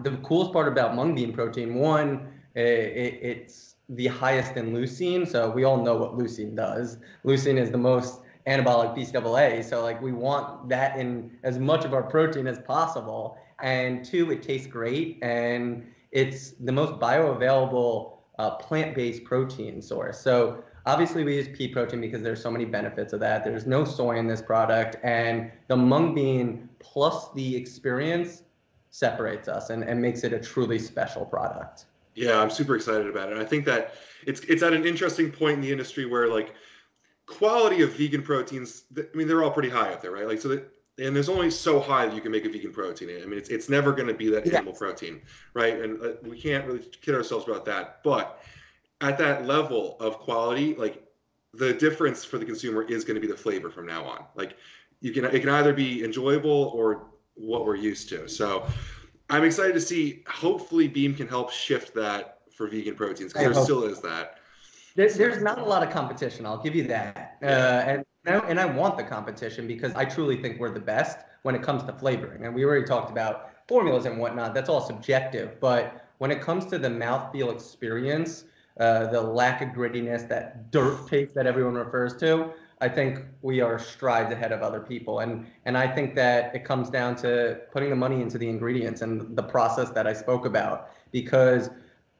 the 0.01 0.17
coolest 0.17 0.53
part 0.53 0.67
about 0.67 0.95
mung 0.95 1.15
bean 1.15 1.33
protein, 1.33 1.75
one, 1.75 2.27
it, 2.55 3.19
it's 3.21 3.75
the 3.89 4.07
highest 4.07 4.55
in 4.57 4.73
leucine. 4.73 5.27
So 5.27 5.49
we 5.49 5.63
all 5.63 5.81
know 5.83 5.95
what 5.97 6.17
leucine 6.17 6.55
does. 6.55 6.97
Leucine 7.25 7.57
is 7.57 7.71
the 7.71 7.77
most 7.77 8.21
anabolic 8.47 8.95
BCAA. 8.95 9.63
So 9.63 9.83
like 9.83 10.01
we 10.01 10.11
want 10.11 10.69
that 10.69 10.97
in 10.97 11.31
as 11.43 11.59
much 11.59 11.85
of 11.85 11.93
our 11.93 12.03
protein 12.03 12.47
as 12.47 12.59
possible. 12.59 13.37
And 13.61 14.03
two, 14.03 14.31
it 14.31 14.41
tastes 14.41 14.67
great 14.67 15.19
and 15.21 15.85
it's 16.11 16.51
the 16.51 16.71
most 16.71 16.93
bioavailable 16.99 18.13
uh, 18.39 18.51
plant-based 18.57 19.23
protein 19.23 19.81
source. 19.81 20.19
So 20.19 20.63
obviously 20.85 21.23
we 21.23 21.35
use 21.35 21.47
pea 21.55 21.67
protein 21.67 22.01
because 22.01 22.21
there's 22.21 22.41
so 22.41 22.51
many 22.51 22.65
benefits 22.65 23.13
of 23.13 23.19
that. 23.21 23.43
There's 23.43 23.65
no 23.65 23.85
soy 23.85 24.17
in 24.17 24.27
this 24.27 24.41
product 24.41 24.97
and 25.03 25.51
the 25.67 25.77
mung 25.77 26.13
bean 26.13 26.69
plus 26.79 27.31
the 27.33 27.55
experience 27.55 28.43
separates 28.89 29.47
us 29.47 29.69
and, 29.69 29.83
and 29.83 30.01
makes 30.01 30.23
it 30.23 30.33
a 30.33 30.39
truly 30.39 30.77
special 30.77 31.25
product. 31.25 31.85
Yeah, 32.15 32.39
I'm 32.39 32.49
super 32.49 32.75
excited 32.75 33.07
about 33.07 33.31
it. 33.31 33.37
I 33.39 33.45
think 33.45 33.65
that 33.65 33.95
it's 34.27 34.41
it's 34.41 34.61
at 34.61 34.73
an 34.73 34.85
interesting 34.85 35.31
point 35.31 35.55
in 35.55 35.61
the 35.61 35.71
industry 35.71 36.05
where 36.05 36.27
like 36.27 36.53
quality 37.25 37.81
of 37.81 37.93
vegan 37.93 38.21
proteins, 38.21 38.83
I 38.95 39.05
mean, 39.15 39.27
they're 39.27 39.43
all 39.43 39.51
pretty 39.51 39.69
high 39.69 39.91
up 39.91 40.01
there, 40.01 40.11
right? 40.11 40.27
Like 40.27 40.39
so 40.39 40.49
that 40.49 40.69
and 40.99 41.15
there's 41.15 41.29
only 41.29 41.49
so 41.49 41.79
high 41.79 42.05
that 42.05 42.13
you 42.13 42.21
can 42.21 42.31
make 42.31 42.45
a 42.45 42.49
vegan 42.49 42.71
protein. 42.71 43.09
I 43.21 43.25
mean, 43.25 43.39
it's 43.39 43.49
it's 43.49 43.67
never 43.67 43.93
going 43.93 44.07
to 44.07 44.13
be 44.13 44.29
that 44.29 44.45
animal 44.53 44.73
protein, 44.73 45.21
right? 45.55 45.81
And 45.81 45.99
uh, 45.99 46.11
we 46.21 46.39
can't 46.39 46.65
really 46.67 46.85
kid 47.01 47.15
ourselves 47.15 47.47
about 47.47 47.65
that. 47.65 48.03
But 48.03 48.43
at 49.03 49.17
that 49.17 49.45
level 49.45 49.97
of 49.99 50.17
quality, 50.17 50.73
like 50.75 51.03
the 51.53 51.73
difference 51.73 52.23
for 52.23 52.37
the 52.37 52.45
consumer 52.45 52.83
is 52.83 53.03
going 53.03 53.15
to 53.15 53.21
be 53.21 53.27
the 53.27 53.37
flavor 53.37 53.69
from 53.69 53.85
now 53.85 54.03
on. 54.05 54.23
Like 54.33 54.55
you 55.01 55.11
can 55.11 55.25
it 55.25 55.41
can 55.41 55.49
either 55.49 55.73
be 55.73 56.03
enjoyable 56.03 56.71
or 56.73 57.07
what 57.35 57.65
we're 57.65 57.75
used 57.75 58.09
to. 58.09 58.27
So 58.27 58.65
I'm 59.29 59.43
excited 59.43 59.73
to 59.73 59.81
see. 59.81 60.23
Hopefully, 60.27 60.87
Beam 60.87 61.13
can 61.13 61.27
help 61.27 61.51
shift 61.51 61.93
that 61.95 62.39
for 62.55 62.67
vegan 62.67 62.95
proteins 62.95 63.33
because 63.33 63.53
there 63.53 63.63
still 63.63 63.83
is 63.83 64.01
that. 64.01 64.39
There's, 64.95 65.15
there's 65.15 65.41
not 65.41 65.57
a 65.57 65.63
lot 65.63 65.81
of 65.81 65.91
competition. 65.91 66.45
I'll 66.45 66.61
give 66.61 66.75
you 66.75 66.83
that. 66.87 67.37
Uh, 67.41 67.45
and 67.45 68.05
and 68.25 68.57
I 68.57 68.65
want 68.65 68.95
the 68.95 69.03
competition 69.03 69.67
because 69.67 69.93
I 69.95 70.05
truly 70.05 70.41
think 70.41 70.59
we're 70.59 70.73
the 70.73 70.79
best 70.79 71.17
when 71.41 71.55
it 71.55 71.61
comes 71.61 71.83
to 71.83 71.93
flavoring. 71.93 72.45
And 72.45 72.55
we 72.55 72.63
already 72.63 72.85
talked 72.85 73.11
about 73.11 73.49
formulas 73.67 74.05
and 74.05 74.17
whatnot. 74.17 74.53
That's 74.53 74.69
all 74.69 74.79
subjective. 74.79 75.59
But 75.59 76.07
when 76.19 76.31
it 76.31 76.39
comes 76.39 76.65
to 76.67 76.77
the 76.77 76.87
mouthfeel 76.87 77.53
experience, 77.53 78.45
uh, 78.79 79.07
the 79.07 79.21
lack 79.21 79.61
of 79.61 79.69
grittiness, 79.69 80.27
that 80.29 80.71
dirt 80.71 81.07
taste 81.07 81.35
that 81.35 81.45
everyone 81.45 81.75
refers 81.75 82.15
to, 82.17 82.51
I 82.81 82.89
think 82.89 83.19
we 83.41 83.61
are 83.61 83.79
strides 83.79 84.31
ahead 84.33 84.51
of 84.51 84.61
other 84.61 84.81
people. 84.81 85.19
And 85.19 85.45
and 85.65 85.77
I 85.77 85.87
think 85.87 86.15
that 86.15 86.53
it 86.53 86.65
comes 86.65 86.89
down 86.89 87.15
to 87.17 87.61
putting 87.71 87.89
the 87.89 87.95
money 87.95 88.21
into 88.21 88.37
the 88.37 88.49
ingredients 88.49 89.01
and 89.01 89.37
the 89.37 89.43
process 89.43 89.89
that 89.91 90.05
I 90.05 90.13
spoke 90.13 90.45
about 90.45 90.89
because 91.11 91.69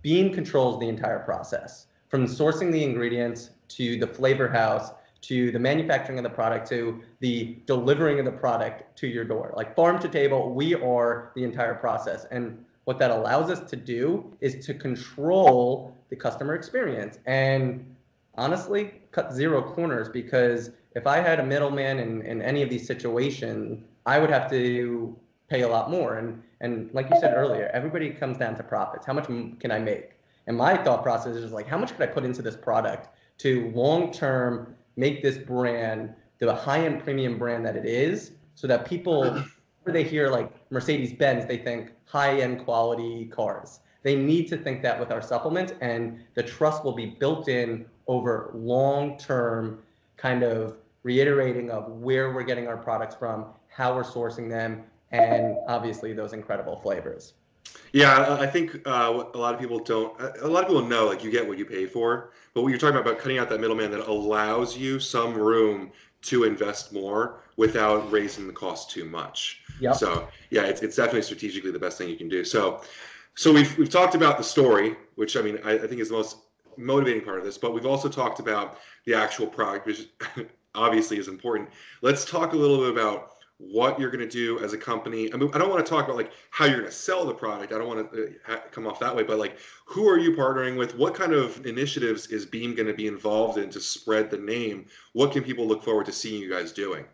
Beam 0.04 0.34
controls 0.34 0.80
the 0.80 0.88
entire 0.88 1.20
process 1.20 1.88
from 2.08 2.28
sourcing 2.28 2.72
the 2.72 2.84
ingredients 2.84 3.50
to 3.70 3.98
the 3.98 4.08
flavor 4.08 4.48
house 4.48 4.92
to 5.24 5.52
the 5.52 5.60
manufacturing 5.60 6.18
of 6.18 6.24
the 6.24 6.30
product 6.30 6.68
to 6.70 7.02
the 7.20 7.58
delivering 7.66 8.20
of 8.20 8.26
the 8.26 8.32
product 8.32 8.96
to 9.00 9.08
your 9.08 9.24
door. 9.24 9.54
Like 9.58 9.76
farm 9.76 10.00
to 10.00 10.08
table, 10.08 10.54
we 10.54 10.76
are 10.76 11.32
the 11.36 11.44
entire 11.44 11.74
process. 11.74 12.26
And 12.32 12.64
what 12.86 13.00
that 13.00 13.12
allows 13.12 13.50
us 13.50 13.70
to 13.70 13.76
do 13.76 14.34
is 14.42 14.66
to 14.66 14.74
control 14.74 15.96
the 16.14 16.22
customer 16.22 16.54
experience 16.54 17.18
and 17.26 17.84
honestly 18.36 19.02
cut 19.12 19.34
zero 19.34 19.64
corners 19.64 20.08
because 20.08 20.70
if 20.96 21.08
I 21.08 21.18
had 21.18 21.40
a 21.40 21.44
middleman 21.44 21.98
in, 21.98 22.22
in 22.22 22.40
any 22.40 22.62
of 22.62 22.70
these 22.70 22.86
situations, 22.86 23.84
I 24.06 24.20
would 24.20 24.30
have 24.30 24.48
to 24.52 25.18
pay 25.50 25.62
a 25.62 25.68
lot 25.68 25.90
more. 25.90 26.20
And 26.20 26.44
and 26.62 26.94
like 26.94 27.10
you 27.10 27.20
said 27.20 27.34
earlier, 27.36 27.70
everybody 27.74 28.12
comes 28.12 28.38
down 28.38 28.56
to 28.58 28.64
profits. 28.64 29.08
How 29.08 29.14
much 29.14 29.26
can 29.26 29.72
I 29.72 29.80
make? 29.80 30.12
And 30.46 30.56
my 30.56 30.78
thought 30.78 31.02
process 31.02 31.36
is 31.36 31.52
like, 31.52 31.68
how 31.68 31.80
much 31.80 31.92
could 31.94 32.08
I 32.08 32.12
put 32.18 32.24
into 32.24 32.44
this 32.44 32.56
product 32.56 33.10
to 33.40 33.72
long 33.74 34.12
term 34.12 34.76
make 34.96 35.24
this 35.24 35.38
brand 35.38 36.14
the 36.38 36.54
high 36.54 36.86
end 36.86 37.04
premium 37.04 37.40
brand 37.40 37.66
that 37.66 37.76
it 37.76 37.86
is 37.86 38.34
so 38.54 38.68
that 38.68 38.86
people 38.86 39.44
when 39.84 39.94
they 39.94 40.04
hear 40.04 40.30
like 40.30 40.52
Mercedes 40.70 41.14
Benz, 41.14 41.46
they 41.48 41.58
think 41.58 41.94
high 42.06 42.40
end 42.42 42.64
quality 42.66 43.26
cars. 43.26 43.80
They 44.04 44.16
need 44.16 44.48
to 44.50 44.58
think 44.58 44.82
that 44.84 45.00
with 45.00 45.12
our 45.12 45.22
supplement, 45.22 45.76
and 45.82 46.20
the 46.36 46.44
trust 46.44 46.84
will 46.84 46.94
be 46.94 47.08
built 47.08 47.48
in 47.48 47.86
over 48.08 48.52
long 48.54 49.18
term 49.18 49.82
kind 50.18 50.44
of 50.44 50.78
reiterating 51.04 51.70
of 51.70 51.88
where 51.90 52.34
we're 52.34 52.44
getting 52.44 52.68
our 52.68 52.78
products 52.78 53.16
from, 53.16 53.46
how 53.70 53.96
we're 53.96 54.04
sourcing 54.04 54.50
them, 54.50 54.84
and 55.12 55.56
obviously 55.68 56.14
those 56.14 56.34
incredible 56.34 56.78
flavors. 56.78 57.34
Yeah, 57.94 58.38
I 58.40 58.48
think 58.48 58.86
uh, 58.86 59.24
a 59.34 59.38
lot 59.38 59.54
of 59.54 59.60
people 59.60 59.80
don't. 59.80 60.20
A 60.42 60.48
lot 60.48 60.64
of 60.64 60.68
people 60.68 60.86
know 60.86 61.06
like 61.06 61.24
you 61.24 61.32
get 61.32 61.48
what 61.48 61.58
you 61.58 61.66
pay 61.66 61.86
for, 61.86 62.32
but 62.54 62.62
what 62.62 62.70
you're 62.70 62.80
talking 62.80 62.98
about, 62.98 63.10
about 63.12 63.22
cutting 63.22 63.38
out 63.38 63.50
that 63.50 63.62
middleman 63.62 63.92
that 63.92 64.08
allows 64.08 64.78
you 64.78 65.00
some 65.00 65.34
room 65.34 65.92
to 66.24 66.46
invest 66.46 66.92
more 66.92 67.42
without 67.58 68.10
raising 68.12 68.48
the 68.48 68.54
cost 68.54 68.90
too 68.90 69.06
much. 69.06 69.62
Yep. 69.80 69.96
So 69.96 70.28
yeah, 70.50 70.64
it's, 70.64 70.82
it's 70.82 70.96
definitely 70.96 71.22
strategically 71.22 71.72
the 71.72 71.80
best 71.80 71.98
thing 71.98 72.10
you 72.10 72.16
can 72.16 72.30
do. 72.30 72.44
So 72.44 72.82
so 73.36 73.52
we've 73.52 73.78
we've 73.78 73.90
talked 73.90 74.16
about 74.16 74.38
the 74.38 74.44
story, 74.44 74.96
which 75.16 75.38
I 75.38 75.42
mean 75.42 75.60
I, 75.64 75.74
I 75.74 75.88
think 75.88 76.02
is 76.02 76.10
the 76.10 76.16
most 76.16 76.38
motivating 76.78 77.24
part 77.24 77.40
of 77.40 77.46
this, 77.46 77.58
but 77.58 77.74
we've 77.74 77.86
also 77.86 78.10
talked 78.10 78.40
about 78.40 78.80
the 79.06 79.14
actual 79.14 79.48
product, 79.48 79.86
which 79.86 80.08
obviously 80.76 81.18
is 81.18 81.28
important. 81.28 81.70
Let's 82.02 82.26
talk 82.26 82.54
a 82.54 82.58
little 82.58 82.78
bit 82.78 82.90
about 82.90 83.32
what 83.58 84.00
you're 84.00 84.10
going 84.10 84.28
to 84.28 84.28
do 84.28 84.60
as 84.60 84.74
a 84.74 84.78
company. 84.78 85.34
I 85.34 85.38
mean, 85.38 85.50
I 85.54 85.58
don't 85.58 85.70
want 85.70 85.86
to 85.86 85.90
talk 85.90 86.06
about 86.06 86.18
like 86.18 86.32
how 86.50 86.66
you're 86.66 86.80
going 86.80 86.90
to 86.90 86.96
sell 86.96 87.26
the 87.26 87.34
product. 87.34 87.72
I 87.72 87.78
don't 87.78 87.88
want 87.88 88.12
to 88.12 88.36
uh, 88.50 88.58
come 88.72 88.88
off 88.88 89.00
that 89.00 89.16
way, 89.16 89.24
but 89.24 89.38
like 89.38 89.58
who 89.86 90.08
are 90.10 90.18
you 90.18 90.32
partnering 90.36 90.78
with? 90.78 90.96
What 90.98 91.16
kind 91.16 91.34
of 91.34 91.66
initiatives 91.66 92.28
is 92.28 92.46
Beam 92.46 92.76
going 92.76 92.88
to 92.88 92.94
be 92.94 93.08
involved 93.08 93.58
in 93.58 93.70
to 93.70 93.80
spread 93.80 94.30
the 94.30 94.38
name? 94.38 94.86
What 95.14 95.32
can 95.32 95.44
people 95.44 95.68
look 95.68 95.84
forward 95.84 96.06
to 96.08 96.12
seeing 96.12 96.42
you 96.42 96.50
guys 96.50 96.72
doing? 96.72 97.06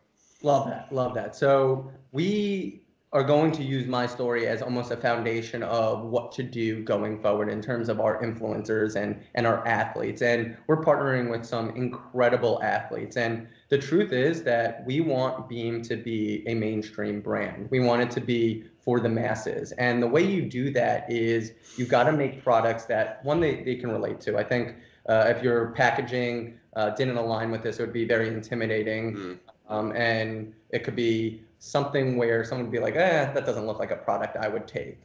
Love 0.42 0.68
that. 0.68 0.92
Love 0.92 1.14
that. 1.16 1.36
So 1.36 1.92
we 2.12 2.82
are 3.12 3.24
going 3.24 3.52
to 3.52 3.64
use 3.64 3.88
my 3.88 4.06
story 4.06 4.48
as 4.48 4.62
almost 4.62 4.92
a 4.92 4.98
foundation 4.98 5.64
of 5.64 6.04
what 6.04 6.32
to 6.32 6.44
do 6.44 6.84
going 6.84 7.20
forward 7.20 7.50
in 7.50 7.60
terms 7.60 7.90
of 7.90 8.00
our 8.00 8.22
influencers 8.22 8.96
and 8.96 9.20
and 9.34 9.48
our 9.48 9.68
athletes. 9.68 10.22
And 10.22 10.56
we're 10.68 10.84
partnering 10.84 11.32
with 11.32 11.44
some 11.44 11.72
incredible 11.72 12.62
athletes. 12.62 13.18
And 13.18 13.48
the 13.70 13.80
truth 13.80 14.12
is 14.12 14.44
that 14.44 14.86
we 14.86 15.02
want 15.02 15.50
beam 15.50 15.82
to 15.84 15.96
be 15.96 16.44
a 16.46 16.54
mainstream 16.54 17.20
brand. 17.20 17.68
We 17.72 17.80
want 17.80 18.04
it 18.04 18.12
to 18.12 18.22
be 18.22 18.66
for 18.80 19.00
the 19.00 19.10
masses. 19.10 19.72
And 19.74 20.04
the 20.04 20.08
way 20.08 20.22
you 20.22 20.44
do 20.44 20.72
that 20.72 21.12
is 21.12 21.54
you've 21.78 21.90
got 21.90 22.04
to 22.04 22.12
make 22.12 22.44
products 22.44 22.86
that 22.86 23.26
one 23.26 23.40
they, 23.40 23.64
they 23.64 23.76
can 23.76 23.92
relate 23.92 24.22
to. 24.22 24.38
I 24.38 24.44
think 24.44 24.76
uh, 25.08 25.34
if 25.36 25.42
your 25.42 25.72
packaging 25.72 26.60
uh, 26.76 26.92
didn't 26.92 27.18
align 27.18 27.50
with 27.50 27.64
this 27.64 27.80
it 27.80 27.82
would 27.82 27.94
be 27.94 28.06
very 28.06 28.28
intimidating. 28.28 29.16
Mm. 29.16 29.40
um, 29.68 29.96
and 29.96 30.54
it 30.70 30.84
could 30.84 30.96
be 30.96 31.42
something 31.60 32.18
where 32.18 32.44
someone 32.44 32.66
would 32.66 32.72
be 32.72 32.80
like, 32.80 32.96
eh, 32.96 33.32
that 33.32 33.46
doesn't 33.46 33.68
look 33.68 33.80
like 33.80 33.92
a 33.92 33.98
product 33.98 34.38
I 34.38 34.48
would 34.48 34.68
take. 34.68 34.98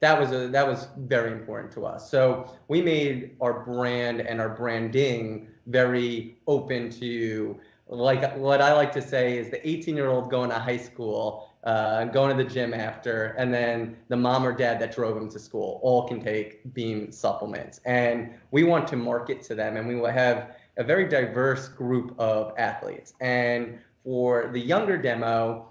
That 0.00 0.18
was 0.18 0.32
a 0.32 0.48
that 0.48 0.66
was 0.66 0.88
very 0.96 1.30
important 1.30 1.72
to 1.72 1.84
us. 1.84 2.10
So 2.10 2.50
we 2.68 2.80
made 2.80 3.36
our 3.40 3.64
brand 3.64 4.20
and 4.20 4.40
our 4.40 4.48
branding 4.48 5.48
very 5.66 6.38
open 6.46 6.90
to 6.90 7.60
like 7.90 8.36
what 8.36 8.60
I 8.62 8.72
like 8.72 8.92
to 8.92 9.02
say 9.02 9.36
is 9.36 9.50
the 9.50 9.66
18 9.68 9.96
year 9.96 10.08
old 10.08 10.30
going 10.30 10.50
to 10.50 10.58
high 10.58 10.76
school, 10.76 11.50
uh, 11.64 12.04
going 12.04 12.36
to 12.36 12.42
the 12.42 12.48
gym 12.48 12.72
after, 12.72 13.34
and 13.36 13.52
then 13.52 13.96
the 14.08 14.16
mom 14.16 14.46
or 14.46 14.52
dad 14.52 14.80
that 14.80 14.94
drove 14.94 15.16
him 15.16 15.28
to 15.30 15.38
school 15.38 15.80
all 15.82 16.06
can 16.08 16.20
take 16.22 16.72
Beam 16.72 17.10
supplements. 17.10 17.80
And 17.84 18.32
we 18.52 18.62
want 18.62 18.86
to 18.88 18.96
market 18.96 19.42
to 19.42 19.54
them, 19.54 19.76
and 19.76 19.86
we 19.86 19.96
will 19.96 20.10
have 20.10 20.56
a 20.76 20.84
very 20.84 21.08
diverse 21.08 21.68
group 21.68 22.14
of 22.18 22.54
athletes. 22.56 23.12
And 23.20 23.78
for 24.04 24.50
the 24.52 24.60
younger 24.60 24.96
demo, 24.96 25.68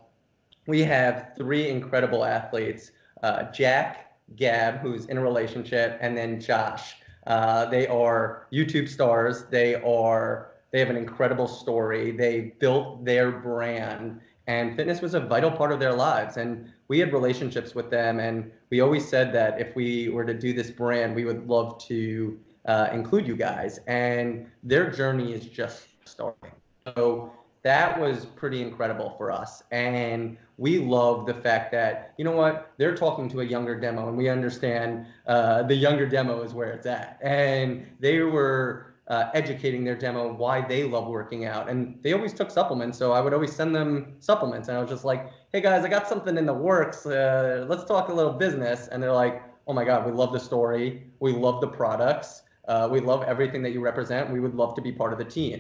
we 0.70 0.84
have 0.84 1.32
three 1.36 1.70
incredible 1.70 2.24
athletes 2.24 2.92
uh, 3.24 3.52
Jack, 3.52 4.14
Gab, 4.36 4.80
who's 4.80 5.06
in 5.08 5.18
a 5.18 5.22
relationship, 5.22 5.98
and 6.00 6.16
then 6.16 6.40
Josh. 6.40 6.96
Uh, 7.28 7.66
they 7.66 7.86
are 7.88 8.48
YouTube 8.54 8.88
stars. 8.88 9.46
They 9.50 9.76
are 9.76 10.52
they 10.72 10.80
have 10.80 10.90
an 10.90 10.96
incredible 10.98 11.48
story. 11.48 12.12
They 12.12 12.54
built 12.60 13.04
their 13.04 13.32
brand, 13.32 14.22
and 14.48 14.76
fitness 14.76 15.02
was 15.02 15.16
a 15.16 15.20
vital 15.20 15.52
part 15.52 15.72
of 15.72 15.80
their 15.80 15.94
lives. 15.94 16.38
And 16.38 16.72
we 16.88 17.00
had 17.00 17.12
relationships 17.12 17.76
with 17.76 17.90
them, 17.90 18.20
and 18.20 18.52
we 18.70 18.80
always 18.80 19.08
said 19.08 19.34
that 19.34 19.60
if 19.60 19.76
we 19.76 20.10
were 20.10 20.24
to 20.24 20.34
do 20.34 20.54
this 20.54 20.70
brand, 20.70 21.16
we 21.16 21.26
would 21.26 21.48
love 21.48 21.84
to 21.88 22.40
uh, 22.66 22.90
include 22.94 23.28
you 23.28 23.36
guys. 23.36 23.80
And 23.88 24.46
their 24.64 24.92
journey 24.92 25.34
is 25.34 25.46
just 25.46 25.88
starting. 26.06 26.52
So 26.96 27.34
that 27.64 28.00
was 28.00 28.26
pretty 28.26 28.62
incredible 28.62 29.14
for 29.18 29.32
us. 29.32 29.64
And 29.72 30.38
we 30.58 30.80
love 30.80 31.26
the 31.26 31.34
fact 31.34 31.72
that, 31.72 32.14
you 32.18 32.26
know 32.26 32.32
what, 32.32 32.72
they're 32.78 32.96
talking 32.96 33.30
to 33.30 33.42
a 33.42 33.44
younger 33.44 33.80
demo 33.80 34.08
and 34.08 34.18
we 34.18 34.30
understand 34.30 35.06
uh, 35.28 35.64
the 35.64 35.76
younger 35.76 36.06
demo 36.06 36.42
is 36.42 36.54
where 36.54 36.72
it's 36.72 36.86
at. 36.86 37.20
And 37.22 37.86
they 38.00 38.20
were 38.20 38.96
uh, 39.08 39.32
educating 39.34 39.84
their 39.84 39.96
demo 39.96 40.32
why 40.34 40.62
they 40.62 40.84
love 40.84 41.08
working 41.08 41.46
out. 41.46 41.70
And 41.70 41.98
they 42.04 42.14
always 42.14 42.34
took 42.34 42.52
supplements. 42.52 42.98
So 42.98 43.12
I 43.12 43.22
would 43.22 43.34
always 43.34 43.54
send 43.56 43.76
them 43.76 44.16
supplements. 44.20 44.68
And 44.68 44.78
I 44.78 44.82
was 44.82 44.90
just 44.90 45.04
like, 45.04 45.32
hey 45.52 45.62
guys, 45.62 45.84
I 45.84 45.90
got 45.90 46.08
something 46.08 46.38
in 46.38 46.46
the 46.46 46.54
works. 46.54 47.06
Uh, 47.06 47.66
let's 47.68 47.84
talk 47.86 48.10
a 48.10 48.14
little 48.14 48.34
business. 48.34 48.88
And 48.88 49.02
they're 49.02 49.12
like, 49.12 49.44
oh 49.68 49.74
my 49.74 49.84
God, 49.84 50.06
we 50.06 50.12
love 50.12 50.32
the 50.32 50.40
story. 50.40 51.12
We 51.20 51.34
love 51.34 51.60
the 51.60 51.68
products. 51.68 52.44
Uh, 52.68 52.88
we 52.92 53.00
love 53.00 53.24
everything 53.24 53.64
that 53.64 53.72
you 53.72 53.82
represent. 53.82 54.30
We 54.32 54.40
would 54.40 54.54
love 54.54 54.76
to 54.76 54.82
be 54.82 54.92
part 54.92 55.12
of 55.12 55.18
the 55.18 55.26
team. 55.26 55.60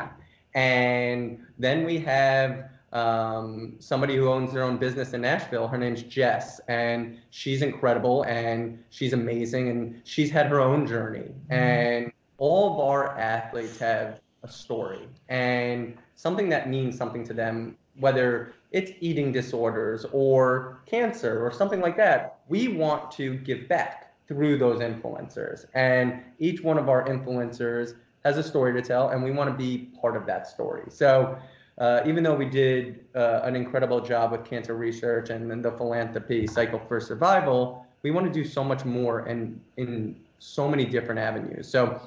And 0.59 1.39
then 1.57 1.85
we 1.85 1.99
have 1.99 2.65
um, 2.91 3.75
somebody 3.79 4.17
who 4.17 4.27
owns 4.27 4.51
their 4.51 4.63
own 4.63 4.75
business 4.75 5.13
in 5.13 5.21
Nashville. 5.21 5.69
Her 5.69 5.77
name's 5.77 6.03
Jess, 6.03 6.59
and 6.67 7.17
she's 7.29 7.61
incredible 7.61 8.23
and 8.23 8.83
she's 8.89 9.13
amazing, 9.13 9.69
and 9.69 10.01
she's 10.03 10.29
had 10.29 10.47
her 10.47 10.59
own 10.59 10.85
journey. 10.85 11.31
And 11.49 12.11
all 12.39 12.73
of 12.73 12.79
our 12.81 13.17
athletes 13.17 13.77
have 13.79 14.19
a 14.43 14.49
story 14.49 15.07
and 15.29 15.97
something 16.15 16.49
that 16.49 16.69
means 16.69 16.97
something 16.97 17.25
to 17.25 17.33
them, 17.33 17.77
whether 17.97 18.53
it's 18.71 18.91
eating 18.99 19.31
disorders 19.31 20.05
or 20.11 20.81
cancer 20.85 21.45
or 21.45 21.53
something 21.53 21.79
like 21.79 21.95
that. 21.95 22.39
We 22.49 22.67
want 22.67 23.11
to 23.11 23.37
give 23.37 23.69
back 23.69 24.13
through 24.27 24.57
those 24.57 24.79
influencers, 24.81 25.65
and 25.73 26.21
each 26.37 26.61
one 26.61 26.77
of 26.77 26.89
our 26.89 27.07
influencers 27.07 27.95
has 28.25 28.37
a 28.37 28.43
story 28.43 28.73
to 28.73 28.81
tell, 28.81 29.09
and 29.09 29.23
we 29.23 29.31
want 29.31 29.49
to 29.49 29.55
be 29.55 29.89
part 30.01 30.15
of 30.15 30.25
that 30.25 30.47
story. 30.47 30.83
So 30.89 31.37
uh, 31.77 32.01
even 32.05 32.23
though 32.23 32.35
we 32.35 32.45
did 32.45 33.05
uh, 33.15 33.41
an 33.43 33.55
incredible 33.55 34.01
job 34.01 34.31
with 34.31 34.43
cancer 34.43 34.75
research 34.75 35.29
and, 35.29 35.51
and 35.51 35.63
the 35.63 35.71
philanthropy 35.71 36.45
cycle 36.45 36.79
for 36.87 36.99
survival, 36.99 37.85
we 38.03 38.11
want 38.11 38.25
to 38.27 38.33
do 38.33 38.47
so 38.47 38.63
much 38.63 38.83
more 38.85 39.19
and 39.21 39.59
in 39.77 40.19
so 40.39 40.67
many 40.67 40.85
different 40.85 41.19
avenues. 41.19 41.67
So 41.67 42.01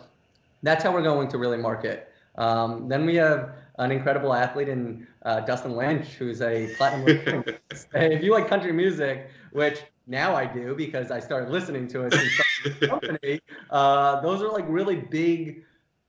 that's 0.63 0.85
how 0.85 0.93
we're 0.93 1.03
going 1.03 1.29
to 1.29 1.39
really 1.39 1.59
market. 1.59 2.13
Um, 2.37 2.89
then 2.89 3.05
we 3.07 3.17
have 3.17 3.55
an 3.79 3.91
incredible 3.91 4.33
athlete 4.35 4.69
in 4.69 5.07
uh, 5.23 5.41
Dustin 5.41 5.73
Lynch, 5.73 6.07
who's 6.09 6.41
a 6.41 6.69
platinum. 6.77 7.45
if 7.95 8.23
you 8.23 8.33
like 8.33 8.49
country 8.49 8.73
music, 8.73 9.31
which 9.53 9.83
now 10.07 10.35
I 10.35 10.47
do 10.47 10.75
because 10.75 11.11
I 11.11 11.21
started 11.21 11.51
listening 11.51 11.89
to 11.89 12.07
it 12.07 12.81
company, 12.89 13.41
uh, 13.71 14.21
those 14.21 14.43
are 14.43 14.51
like 14.51 14.65
really 14.69 14.97
big 14.97 15.65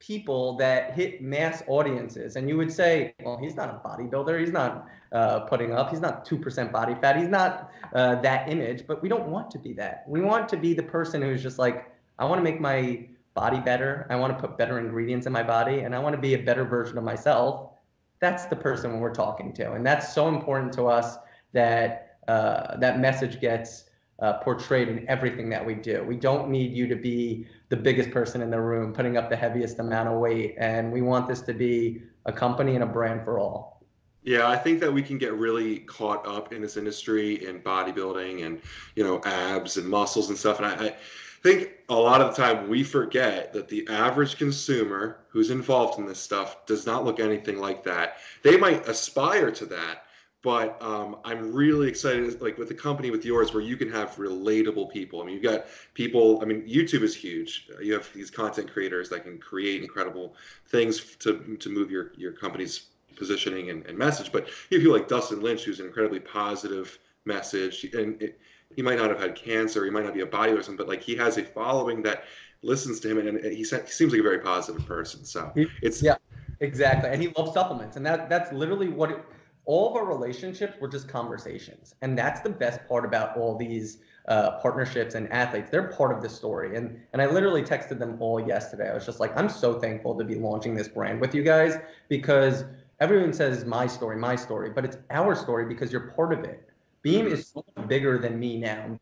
people 0.06 0.58
that 0.58 0.94
hit 0.94 1.22
mass 1.22 1.64
audiences. 1.68 2.36
And 2.36 2.50
you 2.50 2.58
would 2.58 2.72
say, 2.72 3.14
well, 3.24 3.38
he's 3.38 3.56
not 3.56 3.70
a 3.70 3.88
bodybuilder. 3.88 4.40
He's 4.40 4.52
not 4.52 4.88
uh, 5.14 5.42
putting 5.42 5.74
up. 5.74 5.90
He's 5.90 6.02
not 6.02 6.28
2% 6.28 6.72
body 6.72 6.96
fat. 6.96 7.18
He's 7.18 7.30
not 7.30 7.72
uh, 7.94 8.16
that 8.16 8.50
image. 8.50 8.86
But 8.86 9.02
we 9.02 9.08
don't 9.08 9.28
want 9.28 9.50
to 9.52 9.60
be 9.60 9.72
that. 9.74 10.04
We 10.08 10.20
want 10.22 10.50
to 10.50 10.58
be 10.58 10.74
the 10.74 10.84
person 10.84 11.22
who's 11.22 11.42
just 11.42 11.58
like, 11.58 11.90
I 12.20 12.26
want 12.26 12.40
to 12.40 12.44
make 12.44 12.60
my 12.60 13.08
body 13.34 13.60
better. 13.60 14.06
I 14.10 14.18
want 14.18 14.38
to 14.38 14.48
put 14.48 14.58
better 14.58 14.78
ingredients 14.78 15.26
in 15.26 15.32
my 15.32 15.44
body. 15.44 15.80
And 15.80 15.96
I 15.96 16.00
want 16.00 16.16
to 16.16 16.22
be 16.22 16.34
a 16.34 16.40
better 16.40 16.66
version 16.66 16.98
of 16.98 17.06
myself. 17.06 17.72
That's 18.20 18.46
the 18.46 18.58
person 18.58 19.00
we're 19.00 19.14
talking 19.14 19.54
to. 19.54 19.72
And 19.74 19.86
that's 19.86 20.14
so 20.14 20.28
important 20.28 20.74
to 20.74 20.88
us 20.88 21.18
that 21.54 22.18
uh, 22.28 22.78
that 22.78 23.00
message 23.00 23.40
gets 23.40 23.86
uh, 24.20 24.34
portrayed 24.34 24.88
in 24.88 25.08
everything 25.10 25.50
that 25.50 25.66
we 25.66 25.76
do. 25.76 26.04
We 26.04 26.16
don't 26.16 26.50
need 26.50 26.74
you 26.74 26.88
to 26.88 26.96
be 26.96 27.46
the 27.74 27.82
biggest 27.82 28.12
person 28.12 28.44
in 28.44 28.52
the 28.52 28.62
room, 28.62 28.94
putting 28.94 29.18
up 29.18 29.32
the 29.32 29.36
heaviest 29.36 29.80
amount 29.80 30.08
of 30.08 30.20
weight. 30.20 30.54
And 30.60 30.94
we 30.94 31.02
want 31.02 31.28
this 31.28 31.42
to 31.42 31.54
be 31.54 32.04
a 32.28 32.32
company 32.32 32.76
and 32.76 32.84
a 32.84 32.86
brand 32.86 33.24
for 33.24 33.40
all. 33.40 33.84
Yeah, 34.22 34.48
I 34.48 34.56
think 34.58 34.80
that 34.82 34.94
we 34.94 35.02
can 35.02 35.18
get 35.18 35.34
really 35.34 35.80
caught 35.80 36.24
up 36.28 36.54
in 36.54 36.62
this 36.62 36.78
industry 36.78 37.44
in 37.44 37.62
bodybuilding 37.62 38.46
and 38.46 38.62
you 38.96 39.04
know 39.04 39.20
abs 39.26 39.78
and 39.78 39.90
muscles 39.90 40.30
and 40.30 40.38
stuff. 40.38 40.60
And 40.60 40.68
I, 40.68 40.86
I 40.86 40.96
think 41.42 41.72
a 41.90 41.96
lot 41.96 42.22
of 42.22 42.36
the 42.36 42.44
time 42.44 42.70
we 42.70 42.84
forget 42.84 43.52
that 43.54 43.68
the 43.68 43.88
average 43.90 44.38
consumer 44.38 45.26
who's 45.30 45.50
involved 45.50 45.98
in 45.98 46.06
this 46.06 46.20
stuff 46.20 46.68
does 46.68 46.86
not 46.86 47.04
look 47.04 47.20
anything 47.20 47.58
like 47.58 47.84
that. 47.86 48.18
They 48.44 48.56
might 48.56 48.88
aspire 48.88 49.50
to 49.50 49.66
that, 49.66 50.04
but 50.44 50.80
um, 50.82 51.16
I'm 51.24 51.54
really 51.54 51.88
excited, 51.88 52.42
like 52.42 52.58
with 52.58 52.70
a 52.70 52.74
company 52.76 53.10
with 53.12 53.24
yours, 53.24 53.54
where 53.54 53.64
you 53.64 53.78
can 53.78 53.90
have 53.92 54.18
relatable 54.18 54.92
people. 54.92 55.22
I 55.22 55.26
mean, 55.26 55.36
you've 55.36 55.44
got 55.44 55.66
people. 55.94 56.40
I 56.42 56.46
mean, 56.46 56.68
YouTube 56.68 57.02
is 57.02 57.16
huge. 57.16 57.70
You 57.82 57.94
have 57.94 58.12
these 58.14 58.30
content 58.30 58.72
creators 58.72 59.10
that 59.10 59.24
can 59.24 59.40
create 59.40 59.82
incredible 59.82 60.36
things 60.68 61.16
to 61.18 61.58
to 61.60 61.70
move 61.70 61.90
your 61.90 62.12
your 62.18 62.34
company's 62.34 62.88
positioning 63.16 63.70
and, 63.70 63.86
and 63.86 63.98
message. 63.98 64.34
But 64.34 64.48
you 64.70 64.78
have 64.78 64.84
people 64.84 64.98
like 64.98 65.08
Dustin 65.08 65.42
Lynch, 65.42 65.64
who's 65.64 65.80
an 65.80 65.86
incredibly 65.86 66.20
positive 66.20 67.00
message, 67.24 67.86
and 67.94 68.22
it, 68.22 68.38
he 68.76 68.82
might 68.82 68.98
not 68.98 69.10
have 69.10 69.20
had 69.20 69.36
cancer, 69.36 69.86
he 69.86 69.92
might 69.92 70.04
not 70.04 70.14
be 70.14 70.22
a 70.22 70.28
bodybuilder, 70.28 70.60
or 70.60 70.64
something, 70.64 70.76
but 70.76 70.90
like 70.90 71.02
he 71.02 71.16
has 71.16 71.38
a 71.38 71.44
following 71.44 72.04
that 72.04 72.26
listens 72.64 73.00
to 73.00 73.10
him, 73.10 73.18
and, 73.20 73.30
and 73.30 73.46
he, 73.46 73.58
he 73.58 73.64
seems 73.64 74.12
like 74.12 74.20
a 74.20 74.24
very 74.24 74.40
positive 74.40 74.86
person. 74.86 75.24
So 75.24 75.54
it's 75.82 76.04
yeah, 76.04 76.18
exactly, 76.60 77.10
and 77.12 77.22
he 77.22 77.30
loves 77.38 77.54
supplements, 77.54 77.96
and 77.96 78.06
that 78.06 78.30
that's 78.30 78.52
literally 78.52 78.90
what. 78.90 79.12
It, 79.12 79.24
all 79.66 79.90
of 79.90 79.96
our 79.96 80.06
relationships 80.06 80.80
were 80.80 80.88
just 80.88 81.08
conversations. 81.08 81.96
And 82.02 82.18
that's 82.18 82.42
the 82.42 82.50
best 82.50 82.86
part 82.88 83.06
about 83.06 83.38
all 83.38 83.56
these 83.56 84.00
uh, 84.28 84.60
partnerships 84.62 85.16
and 85.16 85.32
athletes. 85.32 85.70
They're 85.70 85.92
part 85.92 86.16
of 86.16 86.22
the 86.22 86.30
story. 86.30 86.76
And, 86.76 87.00
and 87.14 87.22
I 87.22 87.28
literally 87.28 87.64
texted 87.64 88.00
them 88.00 88.18
all 88.20 88.40
yesterday. 88.40 88.90
I 88.90 88.94
was 88.94 89.06
just 89.06 89.20
like, 89.20 89.36
I'm 89.38 89.50
so 89.50 89.80
thankful 89.80 90.18
to 90.18 90.24
be 90.24 90.36
launching 90.36 90.76
this 90.76 90.88
brand 90.88 91.22
with 91.22 91.34
you 91.34 91.44
guys 91.44 91.78
because 92.10 92.66
everyone 93.00 93.34
says 93.34 93.66
my 93.66 93.88
story, 93.88 94.18
my 94.18 94.36
story, 94.36 94.70
but 94.70 94.86
it's 94.86 94.98
our 95.10 95.36
story 95.36 95.66
because 95.66 95.92
you're 95.92 96.12
part 96.12 96.34
of 96.34 96.44
it. 96.44 96.70
Beam 97.02 97.28
is 97.28 97.48
so 97.48 97.66
bigger 97.88 98.18
than 98.18 98.40
me 98.40 98.58
now 98.58 98.98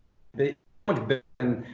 bigger 0.94 1.24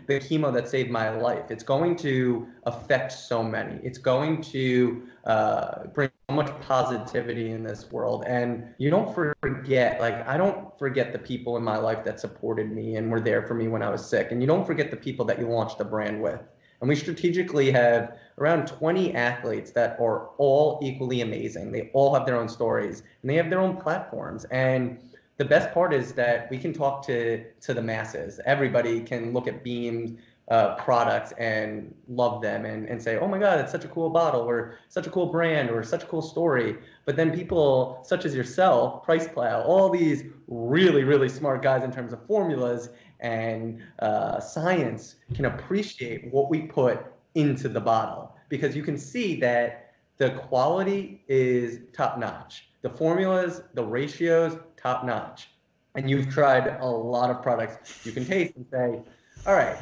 the 0.08 0.20
chemo 0.20 0.54
that 0.54 0.68
saved 0.68 0.90
my 0.90 1.10
life. 1.10 1.52
It's 1.52 1.64
going 1.64 1.96
to 1.98 2.48
affect 2.64 3.12
so 3.12 3.44
many. 3.44 3.80
It's 3.84 3.98
going 3.98 4.42
to 4.44 5.04
uh, 5.26 5.88
bring 5.88 6.10
so 6.30 6.36
much 6.36 6.52
positivity 6.62 7.52
in 7.52 7.64
this 7.64 7.92
world. 7.92 8.24
And 8.26 8.74
you 8.78 8.90
don't 8.90 9.14
forget, 9.14 10.00
like, 10.00 10.26
I 10.28 10.38
don't 10.38 10.78
forget 10.80 11.12
the 11.12 11.20
people 11.20 11.58
in 11.58 11.64
my 11.64 11.78
life 11.78 12.04
that 12.06 12.20
supported 12.20 12.72
me 12.72 12.96
and 12.96 13.12
were 13.12 13.20
there 13.20 13.46
for 13.46 13.54
me 13.54 13.68
when 13.68 13.84
I 13.84 13.90
was 13.90 14.06
sick. 14.06 14.32
And 14.32 14.42
you 14.42 14.48
don't 14.48 14.66
forget 14.66 14.90
the 14.90 14.98
people 14.98 15.26
that 15.26 15.40
you 15.40 15.48
launched 15.48 15.78
the 15.78 15.86
brand 15.86 16.22
with. 16.22 16.42
And 16.80 16.88
we 16.88 16.96
strategically 16.96 17.72
have 17.72 18.18
around 18.38 18.68
20 18.68 19.16
athletes 19.16 19.72
that 19.72 20.00
are 20.00 20.30
all 20.38 20.80
equally 20.84 21.22
amazing. 21.22 21.72
They 21.72 21.90
all 21.94 22.14
have 22.14 22.26
their 22.26 22.40
own 22.40 22.48
stories 22.48 23.02
and 23.22 23.32
they 23.32 23.36
have 23.36 23.50
their 23.50 23.60
own 23.60 23.78
platforms. 23.78 24.46
And 24.46 25.00
the 25.38 25.46
best 25.46 25.72
part 25.74 25.94
is 25.94 26.14
that 26.14 26.50
we 26.50 26.58
can 26.58 26.74
talk 26.74 27.06
to 27.08 27.44
to 27.62 27.74
the 27.74 27.82
masses. 27.82 28.40
Everybody 28.46 29.02
can 29.02 29.34
look 29.34 29.48
at 29.48 29.64
Beam 29.64 30.18
uh, 30.50 30.76
products 30.76 31.34
and 31.38 31.94
love 32.08 32.42
them 32.42 32.66
and, 32.66 32.88
and 32.88 33.02
say, 33.02 33.18
oh 33.18 33.28
my 33.28 33.38
God, 33.38 33.60
it's 33.60 33.72
such 33.72 33.84
a 33.84 33.90
cool 33.90 34.10
bottle 34.10 34.42
or 34.42 34.76
such 34.88 35.06
a 35.06 35.10
cool 35.10 35.26
brand 35.26 35.70
or 35.70 35.84
such 35.84 36.04
a 36.04 36.06
cool 36.06 36.22
story. 36.22 36.78
But 37.06 37.18
then 37.18 37.32
people 37.32 38.02
such 38.04 38.24
as 38.26 38.34
yourself, 38.34 39.04
Price 39.04 39.28
Plow, 39.28 39.62
all 39.64 39.90
these 39.90 40.24
really, 40.48 41.04
really 41.04 41.28
smart 41.28 41.62
guys 41.62 41.84
in 41.84 41.92
terms 41.92 42.14
of 42.14 42.26
formulas 42.26 42.90
and 43.20 43.82
uh, 44.00 44.40
science 44.40 45.16
can 45.34 45.46
appreciate 45.46 46.32
what 46.32 46.50
we 46.50 46.62
put 46.62 47.06
into 47.36 47.68
the 47.68 47.82
bottle 47.82 48.34
because 48.50 48.76
you 48.76 48.84
can 48.84 48.98
see 48.98 49.40
that 49.42 49.92
the 50.18 50.32
quality 50.32 51.24
is 51.28 51.82
top 51.94 52.18
notch. 52.18 52.70
The 52.82 52.90
formulas, 52.90 53.62
the 53.74 53.84
ratios, 53.84 54.58
top 54.78 55.04
notch. 55.04 55.50
And 55.96 56.10
you've 56.10 56.30
tried 56.30 56.78
a 56.80 56.86
lot 56.86 57.32
of 57.32 57.42
products 57.42 58.06
you 58.06 58.12
can 58.12 58.24
taste 58.26 58.56
and 58.56 58.66
say, 58.72 59.02
all 59.46 59.56
right, 59.56 59.78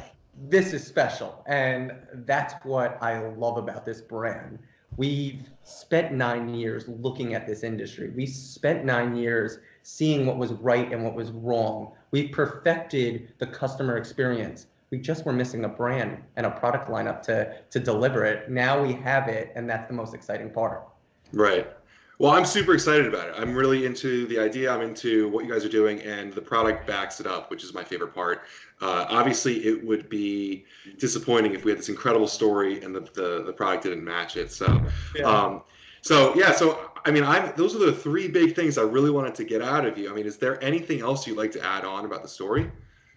this 0.48 0.72
is 0.72 0.86
special. 0.86 1.44
And 1.46 1.92
that's 2.26 2.54
what 2.64 2.98
I 3.02 3.26
love 3.28 3.58
about 3.58 3.84
this 3.84 4.00
brand. 4.00 4.58
We've 4.96 5.42
spent 5.62 6.12
nine 6.12 6.54
years 6.54 6.88
looking 6.88 7.34
at 7.34 7.46
this 7.46 7.62
industry. 7.62 8.10
We 8.16 8.26
spent 8.26 8.84
nine 8.84 9.14
years 9.14 9.58
seeing 9.82 10.26
what 10.26 10.38
was 10.38 10.52
right 10.52 10.90
and 10.92 11.04
what 11.04 11.14
was 11.14 11.30
wrong. 11.30 11.92
We 12.12 12.28
perfected 12.28 13.32
the 13.38 13.46
customer 13.46 13.98
experience. 13.98 14.66
We 14.90 14.98
just 14.98 15.26
were 15.26 15.32
missing 15.32 15.64
a 15.64 15.68
brand 15.68 16.18
and 16.36 16.46
a 16.46 16.50
product 16.50 16.88
lineup 16.88 17.20
to 17.22 17.56
to 17.70 17.80
deliver 17.80 18.24
it. 18.24 18.50
Now 18.50 18.82
we 18.82 18.92
have 18.94 19.28
it, 19.28 19.52
and 19.54 19.68
that's 19.68 19.88
the 19.88 19.94
most 19.94 20.14
exciting 20.14 20.50
part. 20.50 20.84
Right. 21.32 21.70
Well, 22.18 22.32
I'm 22.32 22.46
super 22.46 22.72
excited 22.72 23.06
about 23.06 23.28
it. 23.28 23.34
I'm 23.36 23.54
really 23.54 23.84
into 23.84 24.26
the 24.26 24.38
idea. 24.38 24.72
I'm 24.72 24.80
into 24.80 25.28
what 25.28 25.44
you 25.44 25.52
guys 25.52 25.64
are 25.66 25.70
doing, 25.70 26.00
and 26.00 26.32
the 26.32 26.40
product 26.40 26.86
backs 26.86 27.20
it 27.20 27.26
up, 27.26 27.50
which 27.50 27.62
is 27.62 27.74
my 27.74 27.84
favorite 27.84 28.14
part. 28.14 28.42
Uh, 28.80 29.06
obviously, 29.10 29.66
it 29.66 29.84
would 29.86 30.08
be 30.08 30.64
disappointing 30.98 31.54
if 31.54 31.64
we 31.64 31.70
had 31.70 31.78
this 31.78 31.88
incredible 31.90 32.28
story 32.28 32.82
and 32.82 32.94
the, 32.94 33.00
the, 33.14 33.42
the 33.44 33.52
product 33.52 33.84
didn't 33.84 34.04
match 34.04 34.36
it. 34.36 34.50
So, 34.50 34.82
yeah. 35.14 35.24
Um, 35.24 35.62
so 36.00 36.34
yeah. 36.34 36.52
So, 36.52 36.90
I 37.04 37.10
mean, 37.10 37.24
I'm 37.24 37.52
those 37.56 37.74
are 37.74 37.78
the 37.78 37.92
three 37.92 38.28
big 38.28 38.54
things 38.54 38.78
I 38.78 38.82
really 38.82 39.10
wanted 39.10 39.34
to 39.36 39.44
get 39.44 39.60
out 39.60 39.84
of 39.84 39.98
you. 39.98 40.10
I 40.10 40.14
mean, 40.14 40.26
is 40.26 40.38
there 40.38 40.62
anything 40.62 41.00
else 41.00 41.26
you'd 41.26 41.36
like 41.36 41.52
to 41.52 41.64
add 41.64 41.84
on 41.84 42.04
about 42.04 42.22
the 42.22 42.28
story? 42.28 42.70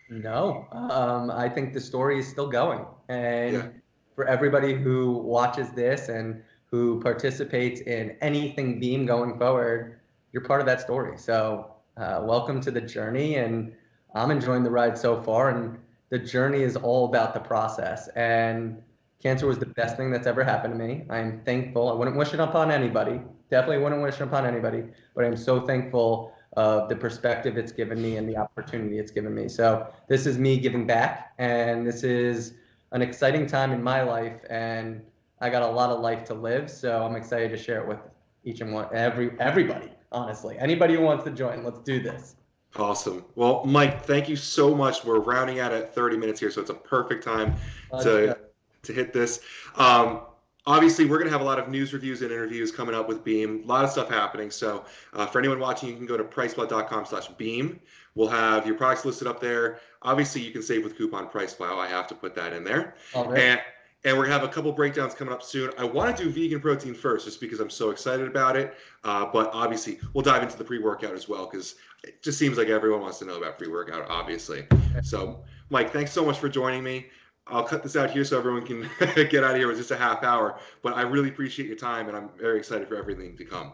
No, 0.10 0.68
um, 0.72 1.30
I 1.30 1.48
think 1.48 1.74
the 1.74 1.82
story 1.82 2.20
is 2.20 2.28
still 2.28 2.50
going, 2.50 2.84
and 3.10 3.54
yeah. 3.54 3.68
for 4.16 4.26
everybody 4.26 4.74
who 4.74 5.12
watches 5.12 5.70
this 5.72 6.10
and 6.10 6.42
who 6.72 7.02
participates 7.02 7.82
in 7.82 8.16
anything 8.22 8.80
Beam 8.80 9.06
going 9.06 9.38
forward, 9.38 10.00
you're 10.32 10.44
part 10.44 10.62
of 10.62 10.68
that 10.68 10.82
story. 10.82 11.18
So 11.18 11.72
uh, 11.98 12.22
welcome 12.24 12.62
to 12.62 12.72
the 12.72 12.82
journey, 12.82 13.36
and 13.36 13.74
I'm 14.14 14.32
enjoying 14.32 14.64
the 14.64 14.70
ride 14.70 14.98
so 14.98 15.22
far. 15.22 15.50
And 15.50 15.78
the 16.10 16.20
journey 16.20 16.62
is 16.62 16.76
all 16.76 17.06
about 17.06 17.34
the 17.34 17.40
process. 17.40 18.08
And 18.10 18.82
cancer 19.22 19.48
was 19.48 19.58
the 19.58 19.66
best 19.66 19.98
thing 19.98 20.12
that's 20.12 20.28
ever 20.28 20.44
happened 20.44 20.74
to 20.74 20.80
me. 20.80 21.06
I'm 21.10 21.42
thankful. 21.44 21.90
I 21.90 21.94
wouldn't 21.94 22.18
wish 22.18 22.34
it 22.34 22.40
upon 22.40 22.72
anybody. 22.72 23.20
Definitely 23.50 23.80
wouldn't 23.80 24.02
wish 24.02 24.16
it 24.16 24.22
upon 24.22 24.46
anybody. 24.46 24.84
But 25.16 25.26
I'm 25.26 25.38
so 25.38 25.62
thankful 25.62 26.34
of 26.54 26.90
the 26.90 26.96
perspective 26.96 27.58
it's 27.58 27.72
given 27.72 28.02
me 28.02 28.18
and 28.18 28.28
the 28.28 28.38
opportunity 28.38 29.00
it's 29.00 29.12
given 29.12 29.34
me. 29.34 29.48
So 29.48 29.88
this 30.08 30.26
is 30.26 30.38
me 30.38 30.58
giving 30.60 30.86
back, 30.86 31.34
and 31.38 31.86
this 31.86 32.04
is 32.04 32.54
an 32.92 33.02
exciting 33.02 33.46
time 33.46 33.72
in 33.72 33.84
my 33.84 34.02
life. 34.02 34.42
And 34.50 35.02
I 35.42 35.50
got 35.50 35.64
a 35.64 35.68
lot 35.68 35.90
of 35.90 36.02
life 36.02 36.26
to 36.26 36.34
live, 36.34 36.70
so 36.70 37.04
I'm 37.04 37.16
excited 37.16 37.50
to 37.52 37.58
share 37.58 37.82
it 37.82 37.88
with 37.88 38.00
each 38.44 38.62
and 38.62 38.74
one, 38.74 38.88
every 38.94 39.32
everybody. 39.40 39.92
Honestly, 40.12 40.58
anybody 40.58 40.96
who 40.96 41.02
wants 41.02 41.24
to 41.26 41.32
join, 41.32 41.64
let's 41.64 41.80
do 41.80 42.02
this. 42.02 42.36
Awesome. 42.76 43.26
Well, 43.36 43.64
Mike, 43.66 44.04
thank 44.06 44.30
you 44.30 44.36
so 44.36 44.76
much. 44.76 45.04
We're 45.04 45.20
rounding 45.20 45.60
out 45.60 45.72
at 45.72 45.94
30 45.94 46.18
minutes 46.18 46.40
here, 46.40 46.52
so 46.52 46.62
it's 46.62 46.70
a 46.70 46.76
perfect 46.76 47.24
time 47.24 47.56
to 48.02 48.38
to 48.84 48.94
hit 48.94 49.12
this. 49.14 49.42
Um, 49.76 50.22
obviously, 50.66 51.06
we're 51.06 51.18
going 51.18 51.28
to 51.28 51.32
have 51.32 51.42
a 51.42 51.46
lot 51.46 51.60
of 51.60 51.70
news 51.70 51.94
reviews 51.94 52.22
and 52.22 52.32
interviews 52.32 52.72
coming 52.72 52.96
up 52.96 53.08
with 53.08 53.24
Beam. 53.24 53.64
A 53.64 53.68
lot 53.68 53.84
of 53.84 53.92
stuff 53.92 54.10
happening. 54.10 54.52
So 54.52 54.86
uh, 55.14 55.26
for 55.26 55.40
anyone 55.40 55.60
watching, 55.60 55.90
you 55.90 55.96
can 55.96 56.06
go 56.06 56.18
to 56.18 56.24
priceplow.com 56.24 57.06
slash 57.06 57.28
beam. 57.30 57.80
We'll 58.16 58.30
have 58.30 58.66
your 58.66 58.76
products 58.76 59.06
listed 59.06 59.28
up 59.28 59.40
there. 59.40 59.80
Obviously, 60.02 60.42
you 60.42 60.52
can 60.52 60.62
save 60.62 60.84
with 60.84 60.98
coupon 60.98 61.28
PricePlow. 61.28 61.78
I 61.78 61.88
have 61.88 62.08
to 62.08 62.16
put 62.16 62.36
that 62.36 62.54
in 62.54 62.64
there. 62.64 62.96
And 63.38 63.62
and 64.06 64.18
we're 64.18 64.24
gonna 64.24 64.40
have 64.40 64.48
a 64.48 64.52
couple 64.52 64.72
breakdowns 64.72 65.14
coming 65.14 65.34
up 65.34 65.44
soon. 65.44 65.72
I 65.78 65.84
want 65.84 66.16
to 66.16 66.24
do 66.24 66.30
vegan 66.30 66.62
protein 66.62 66.94
first, 66.94 67.26
just 67.26 67.42
because 67.42 67.60
I'm 67.60 67.70
so 67.70 67.90
excited 67.90 68.28
about 68.28 68.56
it. 68.56 68.76
Uh, 69.04 69.26
but 69.32 69.50
obviously, 69.54 70.00
we'll 70.14 70.24
dive 70.24 70.44
into 70.44 70.58
the 70.58 70.64
pre-workout 70.64 71.14
as 71.14 71.28
well, 71.28 71.48
because 71.48 71.76
it 72.04 72.22
just 72.24 72.38
seems 72.38 72.58
like 72.58 72.70
everyone 72.70 73.02
wants 73.02 73.20
to 73.20 73.26
know 73.26 73.38
about 73.38 73.58
pre-workout, 73.58 74.10
obviously. 74.10 74.66
So, 75.04 75.44
Mike, 75.70 75.92
thanks 75.92 76.12
so 76.12 76.26
much 76.26 76.40
for 76.40 76.48
joining 76.50 76.84
me. 76.84 77.08
I'll 77.48 77.64
cut 77.64 77.84
this 77.84 77.96
out 77.96 78.12
here 78.12 78.24
so 78.24 78.38
everyone 78.38 78.66
can 78.66 78.90
get 79.30 79.44
out 79.44 79.52
of 79.52 79.58
here 79.58 79.68
with 79.68 79.78
just 79.78 79.92
a 79.92 79.98
half 79.98 80.24
hour. 80.24 80.60
But 80.82 80.96
I 80.96 81.02
really 81.02 81.30
appreciate 81.30 81.68
your 81.68 81.78
time, 81.78 82.08
and 82.08 82.16
I'm 82.16 82.30
very 82.38 82.58
excited 82.58 82.88
for 82.88 82.96
everything 82.96 83.36
to 83.38 83.46
come. 83.46 83.74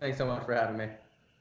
Thanks 0.00 0.18
so 0.18 0.26
much 0.26 0.44
for 0.46 0.54
having 0.54 0.78
me. 0.78 0.88